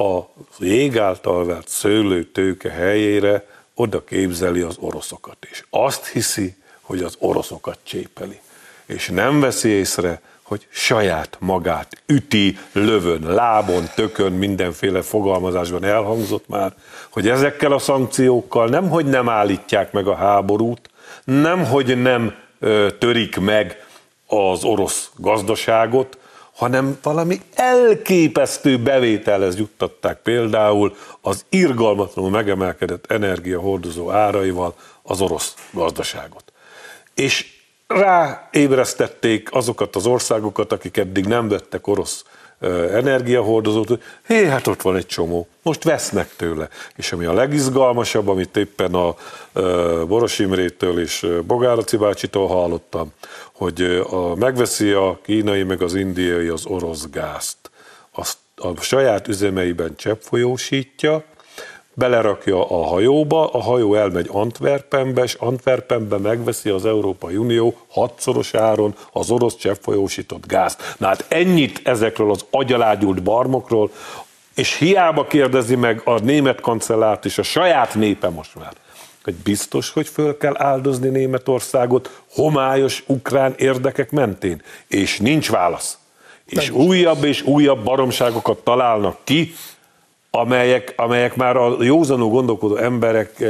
a 0.00 0.28
jég 0.58 0.98
által 0.98 1.44
vert 1.44 1.68
szőlőtőke 1.68 2.70
helyére 2.70 3.46
oda 3.74 4.04
képzeli 4.04 4.60
az 4.60 4.76
oroszokat, 4.80 5.36
és 5.50 5.64
azt 5.70 6.06
hiszi, 6.06 6.54
hogy 6.80 7.02
az 7.02 7.16
oroszokat 7.18 7.78
csépeli. 7.82 8.40
És 8.86 9.08
nem 9.08 9.40
veszi 9.40 9.68
észre, 9.68 10.20
hogy 10.42 10.66
saját 10.70 11.36
magát 11.40 12.02
üti, 12.06 12.58
lövön, 12.72 13.22
lábon, 13.22 13.84
tökön, 13.94 14.32
mindenféle 14.32 15.02
fogalmazásban 15.02 15.84
elhangzott 15.84 16.48
már, 16.48 16.74
hogy 17.08 17.28
ezekkel 17.28 17.72
a 17.72 17.78
szankciókkal 17.78 18.68
nem, 18.68 18.88
hogy 18.88 19.06
nem 19.06 19.28
állítják 19.28 19.92
meg 19.92 20.06
a 20.06 20.14
háborút, 20.14 20.90
nem, 21.24 21.64
hogy 21.64 22.02
nem 22.02 22.34
ö, 22.58 22.88
törik 22.98 23.36
meg 23.36 23.86
az 24.26 24.64
orosz 24.64 25.10
gazdaságot, 25.16 26.18
hanem 26.58 26.98
valami 27.02 27.40
elképesztő 27.54 28.78
bevételhez 28.78 29.56
juttatták 29.56 30.18
például 30.22 30.96
az 31.20 31.44
irgalmatlanul 31.48 32.30
megemelkedett 32.30 33.10
energiahordozó 33.10 34.10
áraival 34.10 34.74
az 35.02 35.20
orosz 35.20 35.54
gazdaságot. 35.70 36.52
És 37.14 37.46
ráébresztették 37.86 39.54
azokat 39.54 39.96
az 39.96 40.06
országokat, 40.06 40.72
akik 40.72 40.96
eddig 40.96 41.26
nem 41.26 41.48
vettek 41.48 41.86
orosz 41.86 42.24
energiahordozót, 42.92 44.02
hé, 44.26 44.46
hát 44.46 44.66
ott 44.66 44.82
van 44.82 44.96
egy 44.96 45.06
csomó, 45.06 45.48
most 45.62 45.84
vesznek 45.84 46.36
tőle. 46.36 46.68
És 46.96 47.12
ami 47.12 47.24
a 47.24 47.32
legizgalmasabb, 47.32 48.28
amit 48.28 48.56
éppen 48.56 48.94
a 48.94 49.14
Boros 50.04 50.38
Imrétől 50.38 51.00
és 51.00 51.26
Bogáraci 51.46 51.96
bácsitól 51.96 52.46
hallottam, 52.46 53.12
hogy 53.52 53.82
a, 54.10 54.34
megveszi 54.34 54.90
a 54.90 55.18
kínai 55.22 55.62
meg 55.62 55.82
az 55.82 55.94
indiai 55.94 56.48
az 56.48 56.66
orosz 56.66 57.08
gázt. 57.10 57.56
Azt 58.10 58.38
a 58.56 58.80
saját 58.80 59.28
üzemeiben 59.28 59.96
cseppfolyósítja, 59.96 61.24
belerakja 61.98 62.70
a 62.70 62.84
hajóba, 62.84 63.46
a 63.46 63.62
hajó 63.62 63.94
elmegy 63.94 64.28
Antwerpenbe, 64.32 65.22
és 65.22 65.34
Antwerpenbe 65.34 66.16
megveszi 66.18 66.68
az 66.68 66.86
Európai 66.86 67.36
Unió 67.36 67.74
hatszoros 67.88 68.54
áron 68.54 68.94
az 69.12 69.30
orosz 69.30 69.56
cseppfolyósított 69.56 70.46
gázt. 70.46 70.94
Na 70.98 71.06
hát 71.06 71.24
ennyit 71.28 71.80
ezekről 71.84 72.30
az 72.30 72.44
agyalágyult 72.50 73.22
barmokról, 73.22 73.90
és 74.54 74.76
hiába 74.76 75.26
kérdezi 75.26 75.76
meg 75.76 76.00
a 76.04 76.18
német 76.18 76.60
kancellárt 76.60 77.24
és 77.24 77.38
a 77.38 77.42
saját 77.42 77.94
népe 77.94 78.28
most 78.28 78.54
már, 78.54 78.72
hogy 79.24 79.34
biztos, 79.34 79.90
hogy 79.90 80.08
föl 80.08 80.36
kell 80.36 80.54
áldozni 80.56 81.08
Németországot 81.08 82.22
homályos 82.34 83.02
ukrán 83.06 83.54
érdekek 83.56 84.10
mentén. 84.10 84.62
És 84.86 85.18
nincs 85.18 85.50
válasz. 85.50 85.98
És 86.46 86.70
újabb 86.70 87.24
és 87.24 87.42
újabb 87.42 87.84
baromságokat 87.84 88.58
találnak 88.58 89.18
ki, 89.24 89.54
amelyek, 90.40 90.92
amelyek 90.96 91.36
már 91.36 91.56
a 91.56 91.82
józanul 91.82 92.28
gondolkodó 92.28 92.76
emberek 92.76 93.44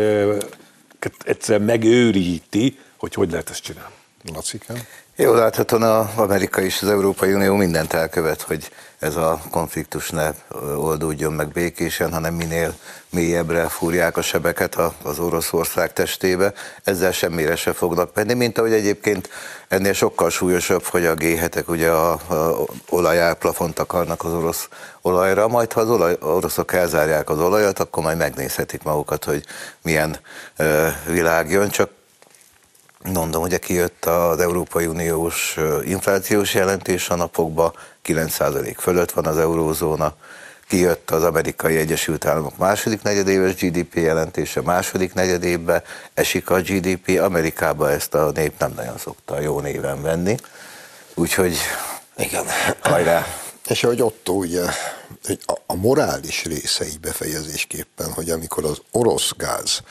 egyszer 1.24 1.61
megőríti, 1.61 2.78
hogy 2.97 3.14
hogy 3.14 3.30
lehet 3.30 3.51
ezt 3.51 3.62
csinálni. 3.62 3.95
Lacikám? 4.32 4.76
Jó, 5.20 5.34
láthatóan 5.34 5.82
az 5.82 6.06
Amerika 6.16 6.60
és 6.60 6.82
az 6.82 6.88
Európai 6.88 7.32
Unió 7.32 7.54
mindent 7.54 7.92
elkövet, 7.92 8.42
hogy 8.42 8.70
ez 8.98 9.16
a 9.16 9.40
konfliktus 9.50 10.10
ne 10.10 10.30
oldódjon 10.76 11.32
meg 11.32 11.48
békésen, 11.48 12.12
hanem 12.12 12.34
minél 12.34 12.74
mélyebbre 13.10 13.68
fúrják 13.68 14.16
a 14.16 14.22
sebeket 14.22 14.76
az 15.02 15.18
Oroszország 15.18 15.92
testébe. 15.92 16.52
Ezzel 16.84 17.12
semmire 17.12 17.56
se 17.56 17.72
fognak 17.72 18.14
menni, 18.14 18.34
mint 18.34 18.58
ahogy 18.58 18.72
egyébként 18.72 19.28
ennél 19.68 19.92
sokkal 19.92 20.30
súlyosabb, 20.30 20.82
hogy 20.82 21.06
a 21.06 21.14
G7-ek 21.14 21.66
ugye 21.66 21.90
a, 21.90 22.12
a 22.12 22.64
olajárplafont 22.88 23.78
akarnak 23.78 24.24
az 24.24 24.32
orosz 24.32 24.68
olajra, 25.02 25.48
majd 25.48 25.72
ha 25.72 25.80
az 25.80 25.90
olaj, 25.90 26.16
oroszok 26.20 26.72
elzárják 26.72 27.30
az 27.30 27.40
olajat, 27.40 27.78
akkor 27.78 28.02
majd 28.02 28.16
megnézhetik 28.16 28.82
magukat, 28.82 29.24
hogy 29.24 29.44
milyen 29.82 30.18
ö, 30.56 30.88
világ 31.06 31.50
jön, 31.50 31.68
csak 31.68 31.90
Mondom, 33.05 33.40
hogy 33.40 33.59
kijött 33.59 34.05
az 34.05 34.40
Európai 34.40 34.86
Uniós 34.86 35.57
inflációs 35.84 36.55
jelentés 36.55 37.09
a 37.09 37.14
napokban, 37.14 37.72
9% 38.05 38.74
fölött 38.78 39.11
van 39.11 39.26
az 39.26 39.38
eurózóna, 39.38 40.14
kijött 40.68 41.11
az 41.11 41.24
amerikai 41.24 41.76
Egyesült 41.76 42.24
Államok 42.24 42.57
második 42.57 43.03
negyedéves 43.03 43.55
GDP 43.55 43.94
jelentése, 43.94 44.62
második 44.62 45.14
negyedévben 45.14 45.82
esik 46.14 46.51
a 46.51 46.61
GDP, 46.61 47.20
Amerikában 47.22 47.90
ezt 47.90 48.14
a 48.14 48.30
nép 48.34 48.53
nem 48.59 48.72
nagyon 48.76 48.99
szokta 48.99 49.40
jó 49.40 49.61
néven 49.61 50.03
venni, 50.03 50.36
úgyhogy 51.14 51.57
igen, 52.16 52.44
hajrá! 52.80 53.26
És 53.68 53.84
ahogy 53.84 54.03
Otto 54.03 54.32
ugye, 54.32 54.62
a, 55.46 55.59
a 55.66 55.74
morális 55.74 56.44
része 56.44 56.86
így 56.86 57.01
befejezésképpen, 57.01 58.12
hogy 58.12 58.30
amikor 58.30 58.64
az 58.64 58.78
orosz 58.90 59.32
gáz 59.36 59.82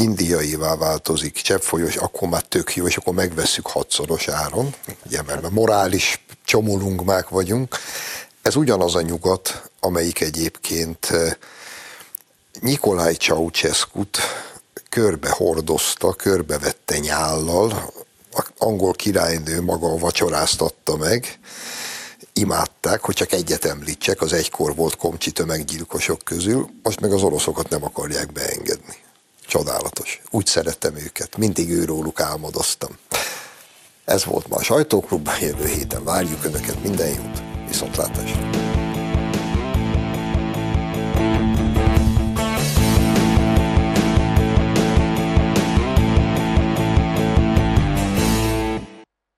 indiaivá 0.00 0.76
változik 0.76 1.34
cseppfolyós, 1.34 1.96
akkor 1.96 2.28
már 2.28 2.42
tök 2.42 2.76
jó, 2.76 2.86
és 2.86 2.96
akkor 2.96 3.14
megveszük 3.14 3.66
hatszoros 3.66 4.28
áron, 4.28 4.74
ugye, 5.06 5.22
mert 5.22 5.50
morális 5.50 6.24
csomolungmák 6.44 7.28
vagyunk. 7.28 7.76
Ez 8.42 8.56
ugyanaz 8.56 8.94
a 8.94 9.00
nyugat, 9.00 9.70
amelyik 9.80 10.20
egyébként 10.20 11.06
eh, 11.10 11.32
Nikolaj 12.60 13.14
Ceausescu-t 13.14 14.18
körbe 14.88 15.28
hordozta, 15.30 16.12
körbevette 16.12 16.98
nyállal, 16.98 17.92
a 18.32 18.46
angol 18.58 18.92
királynő 18.92 19.62
maga 19.62 19.98
vacsoráztatta 19.98 20.96
meg, 20.96 21.38
imádták, 22.32 23.00
hogy 23.00 23.14
csak 23.14 23.32
egyet 23.32 23.64
említsek, 23.64 24.20
az 24.20 24.32
egykor 24.32 24.74
volt 24.74 24.96
komcsi 24.96 25.30
tömeggyilkosok 25.30 26.18
közül, 26.24 26.68
most 26.82 27.00
meg 27.00 27.12
az 27.12 27.22
oroszokat 27.22 27.68
nem 27.68 27.84
akarják 27.84 28.32
beengedni. 28.32 28.96
Csodálatos. 29.50 30.20
Úgy 30.30 30.46
szerettem 30.46 30.96
őket. 30.96 31.36
Mindig 31.36 31.70
őróluk 31.70 32.20
álmodoztam. 32.20 32.90
Ez 34.04 34.24
volt 34.24 34.48
ma 34.48 34.56
a 34.56 34.62
sajtóklubban, 34.62 35.34
jövő 35.40 35.66
héten 35.66 36.04
várjuk 36.04 36.44
Önöket, 36.44 36.82
minden 36.82 37.08
jót, 37.08 37.42
viszontlátásra! 37.68 38.70